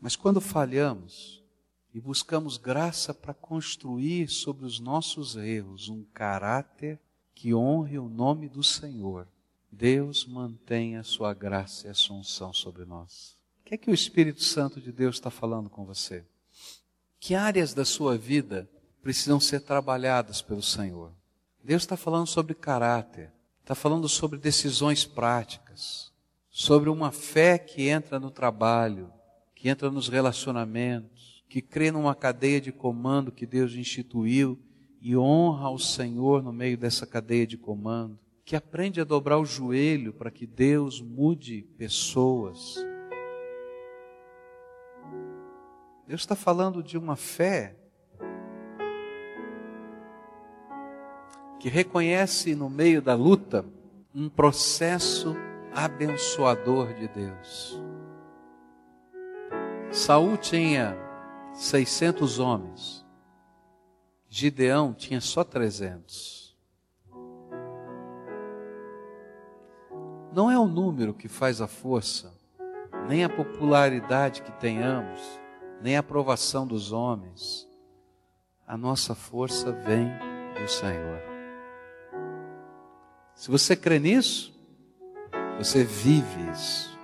Mas 0.00 0.16
quando 0.16 0.40
falhamos 0.40 1.42
e 1.92 2.00
buscamos 2.00 2.56
graça 2.56 3.12
para 3.12 3.34
construir 3.34 4.28
sobre 4.28 4.64
os 4.64 4.78
nossos 4.78 5.36
erros 5.36 5.88
um 5.88 6.04
caráter 6.14 7.00
que 7.34 7.54
honre 7.54 7.98
o 7.98 8.08
nome 8.08 8.48
do 8.48 8.62
Senhor, 8.62 9.26
Deus 9.70 10.26
mantém 10.26 10.96
a 10.96 11.02
sua 11.02 11.34
graça 11.34 11.86
e 11.86 11.90
a 11.90 11.94
sua 11.94 12.16
unção 12.16 12.52
sobre 12.52 12.84
nós. 12.84 13.36
O 13.60 13.64
que 13.64 13.74
é 13.74 13.78
que 13.78 13.90
o 13.90 13.94
Espírito 13.94 14.42
Santo 14.42 14.80
de 14.80 14.90
Deus 14.90 15.16
está 15.16 15.30
falando 15.30 15.68
com 15.68 15.84
você? 15.84 16.24
Que 17.20 17.34
áreas 17.34 17.74
da 17.74 17.84
sua 17.84 18.16
vida 18.16 18.68
precisam 19.02 19.40
ser 19.40 19.60
trabalhadas 19.60 20.40
pelo 20.40 20.62
Senhor? 20.62 21.12
Deus 21.62 21.82
está 21.82 21.96
falando 21.96 22.26
sobre 22.26 22.54
caráter, 22.54 23.30
está 23.60 23.74
falando 23.74 24.08
sobre 24.08 24.38
decisões 24.38 25.04
práticas, 25.04 26.12
sobre 26.48 26.88
uma 26.88 27.12
fé 27.12 27.58
que 27.58 27.88
entra 27.88 28.18
no 28.18 28.30
trabalho, 28.30 29.12
que 29.58 29.68
entra 29.68 29.90
nos 29.90 30.08
relacionamentos, 30.08 31.44
que 31.48 31.60
crê 31.60 31.90
numa 31.90 32.14
cadeia 32.14 32.60
de 32.60 32.72
comando 32.72 33.32
que 33.32 33.44
Deus 33.44 33.74
instituiu 33.74 34.58
e 35.00 35.16
honra 35.16 35.66
ao 35.66 35.78
Senhor 35.78 36.42
no 36.42 36.52
meio 36.52 36.78
dessa 36.78 37.06
cadeia 37.06 37.46
de 37.46 37.58
comando, 37.58 38.18
que 38.44 38.56
aprende 38.56 39.00
a 39.00 39.04
dobrar 39.04 39.38
o 39.38 39.44
joelho 39.44 40.12
para 40.12 40.30
que 40.30 40.46
Deus 40.46 41.00
mude 41.00 41.62
pessoas 41.76 42.76
Deus 46.08 46.22
está 46.22 46.34
falando 46.34 46.82
de 46.82 46.96
uma 46.96 47.16
fé 47.16 47.76
que 51.60 51.68
reconhece 51.68 52.54
no 52.54 52.70
meio 52.70 53.02
da 53.02 53.14
luta 53.14 53.62
um 54.14 54.26
processo 54.26 55.36
abençoador 55.70 56.94
de 56.94 57.08
Deus. 57.08 57.87
Saul 59.90 60.36
tinha 60.36 60.96
600 61.54 62.38
homens. 62.38 63.06
Gideão 64.28 64.92
tinha 64.92 65.20
só 65.20 65.42
300. 65.42 66.56
Não 70.32 70.50
é 70.50 70.58
o 70.58 70.66
número 70.66 71.14
que 71.14 71.26
faz 71.26 71.60
a 71.62 71.66
força, 71.66 72.32
nem 73.08 73.24
a 73.24 73.28
popularidade 73.30 74.42
que 74.42 74.52
tenhamos, 74.52 75.20
nem 75.80 75.96
a 75.96 76.00
aprovação 76.00 76.66
dos 76.66 76.92
homens. 76.92 77.66
A 78.66 78.76
nossa 78.76 79.14
força 79.14 79.72
vem 79.72 80.10
do 80.60 80.68
Senhor. 80.68 81.22
Se 83.34 83.50
você 83.50 83.74
crê 83.74 83.98
nisso, 83.98 84.52
você 85.56 85.82
vive 85.82 86.50
isso. 86.52 86.97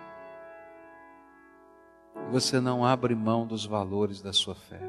E 2.29 2.33
você 2.33 2.61
não 2.61 2.85
abre 2.85 3.15
mão 3.15 3.47
dos 3.47 3.65
valores 3.65 4.21
da 4.21 4.33
sua 4.33 4.55
fé. 4.55 4.81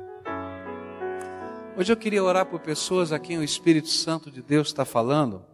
Hoje 1.77 1.91
eu 1.91 1.97
queria 1.97 2.23
orar 2.23 2.45
por 2.45 2.61
pessoas 2.61 3.11
a 3.11 3.19
quem 3.19 3.37
o 3.37 3.43
Espírito 3.43 3.89
Santo 3.89 4.31
de 4.31 4.41
Deus 4.41 4.67
está 4.67 4.85
falando, 4.85 5.45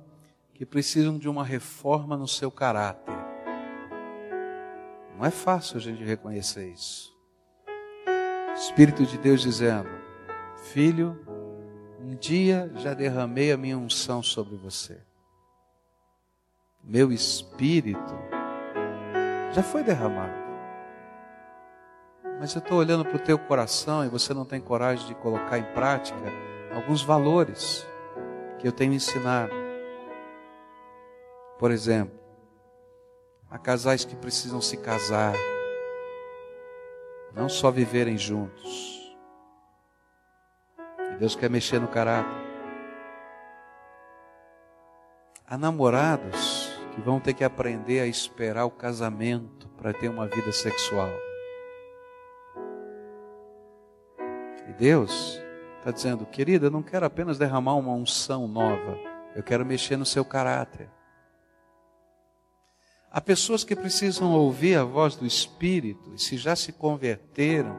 que 0.53 0.65
precisam 0.65 1.17
de 1.17 1.27
uma 1.27 1.43
reforma 1.43 2.15
no 2.15 2.27
seu 2.27 2.51
caráter. 2.51 3.15
Não 5.17 5.25
é 5.25 5.31
fácil 5.31 5.77
a 5.77 5.79
gente 5.79 6.03
reconhecer 6.03 6.71
isso. 6.71 7.11
Espírito 8.55 9.05
de 9.05 9.17
Deus 9.17 9.41
dizendo: 9.41 9.89
Filho, 10.71 11.19
um 11.99 12.15
dia 12.15 12.71
já 12.75 12.93
derramei 12.93 13.51
a 13.51 13.57
minha 13.57 13.77
unção 13.77 14.21
sobre 14.21 14.55
você. 14.55 15.01
Meu 16.83 17.11
espírito 17.11 18.13
já 19.53 19.61
foi 19.61 19.83
derramado. 19.83 20.40
Mas 22.41 22.55
eu 22.55 22.59
estou 22.59 22.79
olhando 22.79 23.05
para 23.05 23.17
o 23.17 23.19
teu 23.19 23.37
coração 23.37 24.03
e 24.03 24.09
você 24.09 24.33
não 24.33 24.43
tem 24.43 24.59
coragem 24.59 25.05
de 25.05 25.13
colocar 25.13 25.59
em 25.59 25.73
prática 25.75 26.17
alguns 26.73 27.03
valores 27.03 27.85
que 28.57 28.67
eu 28.67 28.71
tenho 28.71 28.93
ensinado. 28.93 29.53
Por 31.59 31.69
exemplo, 31.69 32.19
há 33.47 33.59
casais 33.59 34.03
que 34.03 34.15
precisam 34.15 34.59
se 34.59 34.75
casar 34.75 35.35
não 37.31 37.47
só 37.47 37.69
viverem 37.69 38.17
juntos. 38.17 39.15
Deus 41.19 41.35
quer 41.35 41.47
mexer 41.47 41.79
no 41.79 41.87
caráter. 41.87 42.41
Há 45.45 45.59
namorados 45.59 46.71
que 46.95 47.01
vão 47.01 47.19
ter 47.19 47.35
que 47.35 47.43
aprender 47.43 47.99
a 47.99 48.07
esperar 48.07 48.65
o 48.65 48.71
casamento 48.71 49.69
para 49.77 49.93
ter 49.93 50.09
uma 50.09 50.25
vida 50.25 50.51
sexual. 50.51 51.11
E 54.71 54.73
Deus 54.73 55.37
está 55.79 55.91
dizendo, 55.91 56.25
querida, 56.25 56.67
eu 56.67 56.71
não 56.71 56.81
quero 56.81 57.05
apenas 57.05 57.37
derramar 57.37 57.75
uma 57.75 57.91
unção 57.91 58.47
nova, 58.47 58.97
eu 59.35 59.43
quero 59.43 59.65
mexer 59.65 59.97
no 59.97 60.05
seu 60.05 60.23
caráter. 60.23 60.89
Há 63.11 63.19
pessoas 63.19 63.65
que 63.65 63.75
precisam 63.75 64.31
ouvir 64.31 64.77
a 64.77 64.85
voz 64.85 65.17
do 65.17 65.25
Espírito, 65.25 66.13
e 66.13 66.17
se 66.17 66.37
já 66.37 66.55
se 66.55 66.71
converteram, 66.71 67.75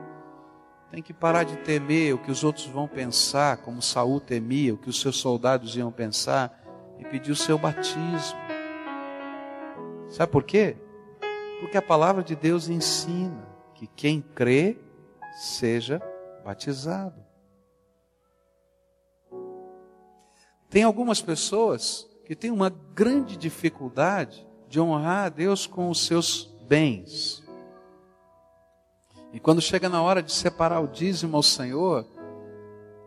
tem 0.90 1.02
que 1.02 1.14
parar 1.14 1.44
de 1.44 1.56
temer 1.56 2.14
o 2.14 2.18
que 2.18 2.30
os 2.30 2.44
outros 2.44 2.66
vão 2.66 2.86
pensar, 2.86 3.56
como 3.56 3.80
Saul 3.80 4.20
temia, 4.20 4.74
o 4.74 4.78
que 4.78 4.90
os 4.90 5.00
seus 5.00 5.16
soldados 5.16 5.74
iam 5.76 5.90
pensar, 5.90 6.62
e 6.98 7.06
pedir 7.06 7.32
o 7.32 7.36
seu 7.36 7.56
batismo. 7.56 8.38
Sabe 10.10 10.30
por 10.30 10.44
quê? 10.44 10.76
Porque 11.58 11.78
a 11.78 11.82
palavra 11.82 12.22
de 12.22 12.36
Deus 12.36 12.68
ensina 12.68 13.48
que 13.74 13.86
quem 13.86 14.20
crê 14.20 14.76
seja 15.32 16.02
batizado. 16.42 17.24
Tem 20.68 20.82
algumas 20.82 21.20
pessoas 21.20 22.08
que 22.24 22.34
têm 22.34 22.50
uma 22.50 22.70
grande 22.70 23.36
dificuldade 23.36 24.46
de 24.68 24.80
honrar 24.80 25.26
a 25.26 25.28
Deus 25.28 25.66
com 25.66 25.90
os 25.90 26.06
seus 26.06 26.46
bens. 26.66 27.42
E 29.32 29.38
quando 29.38 29.60
chega 29.60 29.88
na 29.88 30.02
hora 30.02 30.22
de 30.22 30.32
separar 30.32 30.80
o 30.80 30.88
dízimo 30.88 31.36
ao 31.36 31.42
Senhor, 31.42 32.06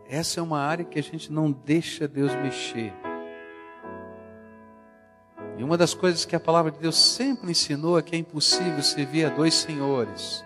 essa 0.08 0.38
é 0.38 0.42
uma 0.42 0.60
área 0.60 0.84
que 0.84 0.98
a 0.98 1.02
gente 1.02 1.32
não 1.32 1.50
deixa 1.50 2.06
Deus 2.06 2.32
mexer. 2.36 2.92
E 5.58 5.64
uma 5.64 5.76
das 5.76 5.92
coisas 5.92 6.24
que 6.24 6.36
a 6.36 6.40
palavra 6.40 6.70
de 6.70 6.78
Deus 6.78 6.96
sempre 6.96 7.50
ensinou 7.50 7.98
é 7.98 8.02
que 8.02 8.14
é 8.14 8.18
impossível 8.18 8.80
servir 8.80 9.24
a 9.24 9.30
dois 9.30 9.54
senhores. 9.54 10.45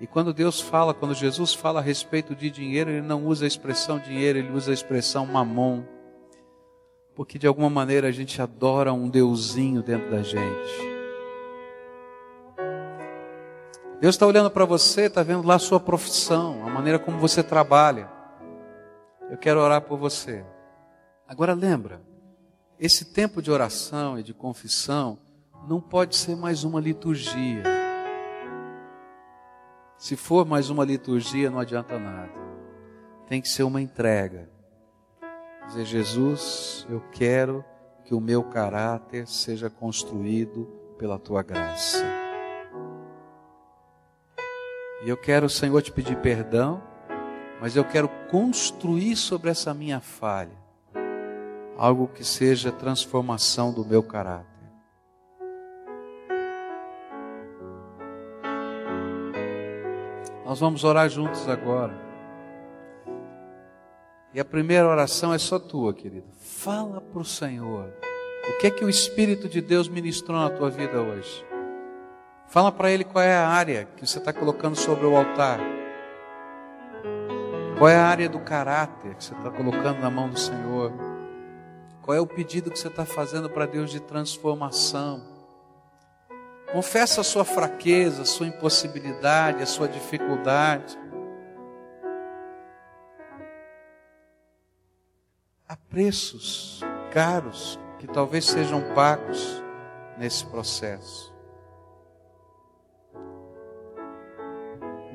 E 0.00 0.06
quando 0.06 0.32
Deus 0.32 0.60
fala, 0.60 0.94
quando 0.94 1.14
Jesus 1.14 1.54
fala 1.54 1.80
a 1.80 1.82
respeito 1.82 2.34
de 2.34 2.50
dinheiro, 2.50 2.90
ele 2.90 3.02
não 3.02 3.26
usa 3.26 3.44
a 3.44 3.48
expressão 3.48 3.98
dinheiro, 3.98 4.38
ele 4.38 4.52
usa 4.52 4.70
a 4.70 4.74
expressão 4.74 5.26
mamon 5.26 5.82
porque 7.18 7.36
de 7.36 7.48
alguma 7.48 7.68
maneira 7.68 8.06
a 8.06 8.12
gente 8.12 8.40
adora 8.40 8.92
um 8.92 9.08
deusinho 9.08 9.82
dentro 9.82 10.08
da 10.08 10.22
gente. 10.22 10.88
Deus 14.00 14.14
está 14.14 14.24
olhando 14.24 14.48
para 14.52 14.64
você, 14.64 15.06
está 15.06 15.24
vendo 15.24 15.44
lá 15.44 15.56
a 15.56 15.58
sua 15.58 15.80
profissão, 15.80 16.64
a 16.64 16.70
maneira 16.70 16.96
como 16.96 17.18
você 17.18 17.42
trabalha. 17.42 18.08
Eu 19.28 19.36
quero 19.36 19.58
orar 19.58 19.82
por 19.82 19.98
você. 19.98 20.44
Agora 21.26 21.54
lembra, 21.54 22.00
esse 22.78 23.06
tempo 23.06 23.42
de 23.42 23.50
oração 23.50 24.16
e 24.16 24.22
de 24.22 24.32
confissão 24.32 25.18
não 25.66 25.80
pode 25.80 26.14
ser 26.14 26.36
mais 26.36 26.62
uma 26.62 26.80
liturgia. 26.80 27.64
Se 29.98 30.16
for 30.16 30.46
mais 30.46 30.70
uma 30.70 30.84
liturgia, 30.84 31.50
não 31.50 31.58
adianta 31.58 31.98
nada. 31.98 32.32
Tem 33.26 33.42
que 33.42 33.48
ser 33.48 33.64
uma 33.64 33.82
entrega. 33.82 34.48
Dizer, 35.66 35.84
Jesus, 35.84 36.86
eu 36.88 37.02
quero 37.12 37.64
que 38.04 38.14
o 38.14 38.20
meu 38.20 38.42
caráter 38.42 39.26
seja 39.26 39.68
construído 39.68 40.66
pela 40.96 41.18
tua 41.18 41.42
graça. 41.42 42.02
E 45.04 45.08
eu 45.08 45.16
quero, 45.16 45.50
Senhor, 45.50 45.82
te 45.82 45.92
pedir 45.92 46.16
perdão, 46.18 46.82
mas 47.60 47.76
eu 47.76 47.84
quero 47.84 48.08
construir 48.30 49.16
sobre 49.16 49.50
essa 49.50 49.74
minha 49.74 50.00
falha 50.00 50.56
algo 51.78 52.08
que 52.08 52.24
seja 52.24 52.72
transformação 52.72 53.72
do 53.72 53.84
meu 53.84 54.02
caráter. 54.02 54.57
Nós 60.48 60.60
vamos 60.60 60.82
orar 60.82 61.10
juntos 61.10 61.46
agora. 61.46 61.92
E 64.32 64.40
a 64.40 64.44
primeira 64.46 64.88
oração 64.88 65.34
é 65.34 65.36
só 65.36 65.58
tua, 65.58 65.92
querido. 65.92 66.24
Fala 66.38 67.02
para 67.02 67.20
o 67.20 67.24
Senhor. 67.24 67.92
O 68.48 68.58
que 68.58 68.68
é 68.68 68.70
que 68.70 68.82
o 68.82 68.88
Espírito 68.88 69.46
de 69.46 69.60
Deus 69.60 69.88
ministrou 69.88 70.38
na 70.38 70.48
tua 70.48 70.70
vida 70.70 71.02
hoje? 71.02 71.44
Fala 72.46 72.72
para 72.72 72.90
Ele 72.90 73.04
qual 73.04 73.22
é 73.22 73.36
a 73.36 73.46
área 73.46 73.86
que 73.94 74.06
você 74.06 74.16
está 74.16 74.32
colocando 74.32 74.74
sobre 74.74 75.04
o 75.04 75.14
altar. 75.14 75.60
Qual 77.76 77.90
é 77.90 77.96
a 77.96 78.06
área 78.06 78.26
do 78.26 78.40
caráter 78.40 79.16
que 79.16 79.24
você 79.24 79.34
está 79.34 79.50
colocando 79.50 80.00
na 80.00 80.08
mão 80.08 80.30
do 80.30 80.38
Senhor? 80.38 80.94
Qual 82.00 82.16
é 82.16 82.20
o 82.22 82.26
pedido 82.26 82.70
que 82.70 82.78
você 82.78 82.88
está 82.88 83.04
fazendo 83.04 83.50
para 83.50 83.66
Deus 83.66 83.90
de 83.90 84.00
transformação? 84.00 85.37
Confessa 86.72 87.22
a 87.22 87.24
sua 87.24 87.44
fraqueza, 87.44 88.22
a 88.22 88.26
sua 88.26 88.46
impossibilidade, 88.46 89.62
a 89.62 89.66
sua 89.66 89.88
dificuldade. 89.88 90.98
há 95.68 95.76
preços 95.76 96.80
caros 97.12 97.78
que 97.98 98.06
talvez 98.06 98.46
sejam 98.46 98.94
pagos 98.94 99.62
nesse 100.16 100.46
processo. 100.46 101.36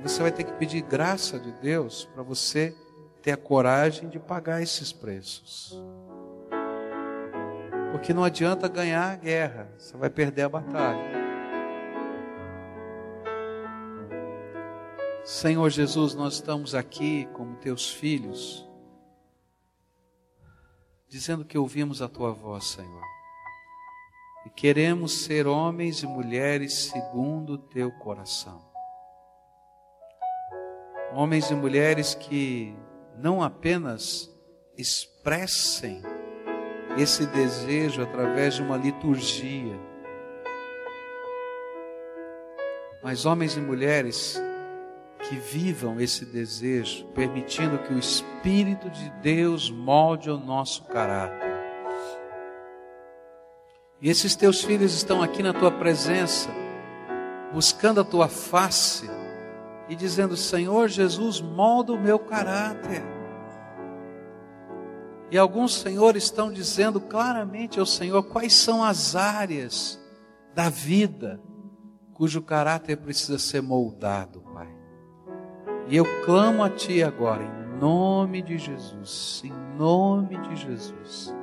Você 0.04 0.22
vai 0.22 0.32
ter 0.32 0.44
que 0.44 0.54
pedir 0.54 0.82
graça 0.82 1.40
de 1.40 1.52
Deus 1.54 2.06
para 2.14 2.22
você 2.22 2.76
ter 3.22 3.32
a 3.32 3.38
coragem 3.38 4.10
de 4.10 4.20
pagar 4.20 4.62
esses 4.62 4.92
preços. 4.92 5.82
Porque 7.92 8.14
não 8.14 8.24
adianta 8.24 8.68
ganhar 8.68 9.14
a 9.14 9.16
guerra, 9.16 9.70
você 9.78 9.96
vai 9.96 10.10
perder 10.10 10.44
a 10.44 10.50
batalha. 10.50 11.23
Senhor 15.24 15.70
Jesus, 15.70 16.14
nós 16.14 16.34
estamos 16.34 16.76
aqui 16.76 17.30
como 17.32 17.56
teus 17.56 17.90
filhos 17.90 18.68
dizendo 21.08 21.46
que 21.46 21.58
ouvimos 21.58 22.02
a 22.02 22.10
tua 22.10 22.32
voz, 22.32 22.66
Senhor. 22.66 23.04
E 24.46 24.50
queremos 24.50 25.24
ser 25.24 25.48
homens 25.48 26.04
e 26.04 26.08
mulheres 26.08 26.74
segundo 26.74 27.54
o 27.54 27.58
teu 27.58 27.90
coração. 27.90 28.62
Homens 31.14 31.50
e 31.52 31.56
mulheres 31.56 32.16
que 32.16 32.76
não 33.16 33.42
apenas 33.42 34.30
expressem 34.78 36.02
esse 36.98 37.26
desejo 37.28 38.02
através 38.02 38.56
de 38.56 38.62
uma 38.62 38.76
liturgia, 38.76 39.80
mas 43.02 43.26
homens 43.26 43.56
e 43.56 43.62
mulheres 43.62 44.42
que 45.28 45.36
vivam 45.36 46.00
esse 46.00 46.26
desejo, 46.26 47.06
permitindo 47.16 47.80
que 47.80 47.94
o 47.94 48.00
Espírito 48.00 48.90
de 48.90 49.10
Deus 49.22 49.70
molde 49.70 50.30
o 50.30 50.38
nosso 50.38 50.84
caráter. 50.86 51.54
E 54.02 54.10
esses 54.10 54.36
teus 54.36 54.64
filhos 54.64 54.94
estão 54.94 55.22
aqui 55.22 55.42
na 55.42 55.54
tua 55.54 55.72
presença, 55.72 56.50
buscando 57.54 58.02
a 58.02 58.04
tua 58.04 58.28
face 58.28 59.10
e 59.88 59.96
dizendo: 59.96 60.36
Senhor 60.36 60.90
Jesus, 60.90 61.40
molda 61.40 61.94
o 61.94 62.00
meu 62.00 62.20
caráter. 62.20 63.04
E 65.32 65.38
alguns, 65.38 65.74
Senhor, 65.74 66.16
estão 66.16 66.52
dizendo 66.52 67.00
claramente 67.00 67.80
ao 67.80 67.86
Senhor 67.86 68.24
quais 68.24 68.54
são 68.54 68.84
as 68.84 69.16
áreas 69.16 70.00
da 70.54 70.70
vida 70.70 71.42
cujo 72.14 72.42
caráter 72.42 72.98
precisa 72.98 73.40
ser 73.40 73.62
moldado, 73.62 74.42
Pai. 74.54 74.73
E 75.88 75.98
eu 75.98 76.06
clamo 76.24 76.64
a 76.64 76.70
Ti 76.70 77.04
agora, 77.04 77.44
em 77.44 77.80
nome 77.80 78.42
de 78.42 78.58
Jesus, 78.58 79.42
em 79.44 79.54
nome 79.78 80.38
de 80.38 80.56
Jesus, 80.56 81.34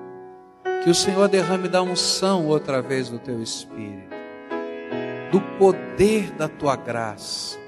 que 0.82 0.88
o 0.88 0.94
Senhor 0.94 1.28
derrame 1.28 1.68
da 1.68 1.82
unção 1.82 2.46
outra 2.46 2.80
vez 2.80 3.10
do 3.10 3.18
Teu 3.18 3.42
Espírito, 3.42 4.16
do 5.30 5.40
poder 5.58 6.30
da 6.32 6.48
Tua 6.48 6.74
graça, 6.74 7.58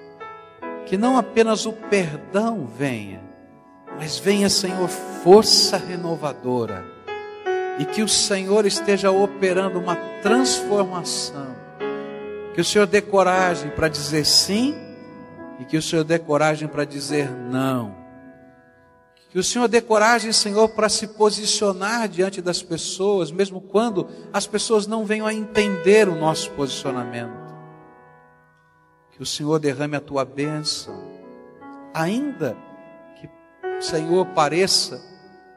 que 0.86 0.96
não 0.96 1.18
apenas 1.18 1.66
o 1.66 1.72
perdão 1.72 2.66
venha, 2.66 3.20
mas 3.98 4.18
venha, 4.18 4.48
Senhor, 4.48 4.88
força 4.88 5.76
renovadora, 5.76 6.84
e 7.78 7.84
que 7.84 8.02
o 8.02 8.08
Senhor 8.08 8.64
esteja 8.64 9.10
operando 9.10 9.78
uma 9.78 9.96
transformação, 10.22 11.54
que 12.54 12.60
o 12.62 12.64
Senhor 12.64 12.86
dê 12.86 13.02
coragem 13.02 13.70
para 13.70 13.88
dizer 13.88 14.24
sim 14.24 14.91
e 15.62 15.64
que 15.64 15.76
o 15.76 15.82
Senhor 15.82 16.02
dê 16.02 16.18
coragem 16.18 16.66
para 16.66 16.84
dizer 16.84 17.30
não. 17.30 17.94
Que 19.30 19.38
o 19.38 19.44
Senhor 19.44 19.68
dê 19.68 19.80
coragem, 19.80 20.32
Senhor, 20.32 20.68
para 20.70 20.88
se 20.88 21.06
posicionar 21.06 22.08
diante 22.08 22.42
das 22.42 22.60
pessoas, 22.60 23.30
mesmo 23.30 23.60
quando 23.60 24.08
as 24.32 24.44
pessoas 24.44 24.88
não 24.88 25.06
venham 25.06 25.24
a 25.24 25.32
entender 25.32 26.08
o 26.08 26.16
nosso 26.16 26.50
posicionamento. 26.50 27.54
Que 29.12 29.22
o 29.22 29.26
Senhor 29.26 29.60
derrame 29.60 29.96
a 29.96 30.00
tua 30.00 30.24
bênção, 30.24 31.00
ainda 31.94 32.56
que 33.20 33.30
Senhor, 33.80 34.26
pareça 34.34 35.00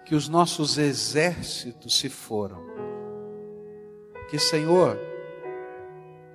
que 0.05 0.13
os 0.13 0.29
nossos 0.29 0.77
exércitos 0.77 1.97
se 1.97 2.09
foram. 2.09 2.63
Que, 4.29 4.37
Senhor, 4.37 4.99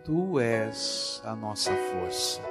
Tu 0.05 0.41
és 0.41 1.23
a 1.25 1.37
nossa 1.37 1.71
força. 1.73 2.50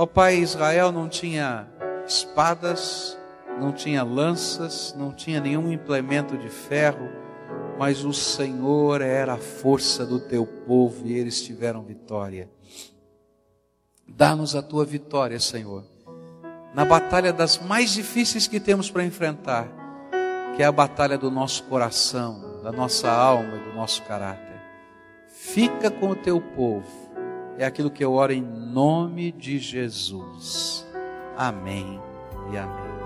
Ó 0.00 0.06
Pai, 0.06 0.36
Israel 0.36 0.92
não 0.92 1.08
tinha 1.08 1.66
espadas, 2.06 3.18
não 3.58 3.72
tinha 3.72 4.04
lanças, 4.04 4.94
não 4.96 5.10
tinha 5.10 5.40
nenhum 5.40 5.72
implemento 5.72 6.38
de 6.38 6.48
ferro, 6.48 7.10
mas 7.76 8.04
o 8.04 8.12
Senhor 8.12 9.02
era 9.02 9.32
a 9.32 9.38
força 9.38 10.06
do 10.06 10.20
teu 10.20 10.46
povo 10.46 11.04
e 11.04 11.18
eles 11.18 11.42
tiveram 11.42 11.82
vitória. 11.82 12.48
Dá-nos 14.06 14.54
a 14.54 14.62
tua 14.62 14.84
vitória, 14.84 15.40
Senhor, 15.40 15.82
na 16.72 16.84
batalha 16.84 17.32
das 17.32 17.58
mais 17.58 17.90
difíceis 17.90 18.46
que 18.46 18.60
temos 18.60 18.88
para 18.88 19.04
enfrentar, 19.04 19.66
que 20.54 20.62
é 20.62 20.66
a 20.66 20.70
batalha 20.70 21.18
do 21.18 21.28
nosso 21.28 21.64
coração, 21.64 22.62
da 22.62 22.70
nossa 22.70 23.10
alma 23.10 23.56
e 23.56 23.68
do 23.68 23.74
nosso 23.74 24.00
caráter. 24.04 24.62
Fica 25.26 25.90
com 25.90 26.10
o 26.10 26.14
teu 26.14 26.40
povo. 26.40 27.07
É 27.58 27.66
aquilo 27.66 27.90
que 27.90 28.04
eu 28.04 28.12
oro 28.12 28.32
em 28.32 28.40
nome 28.40 29.32
de 29.32 29.58
Jesus. 29.58 30.86
Amém 31.36 32.00
e 32.52 32.56
amém. 32.56 32.97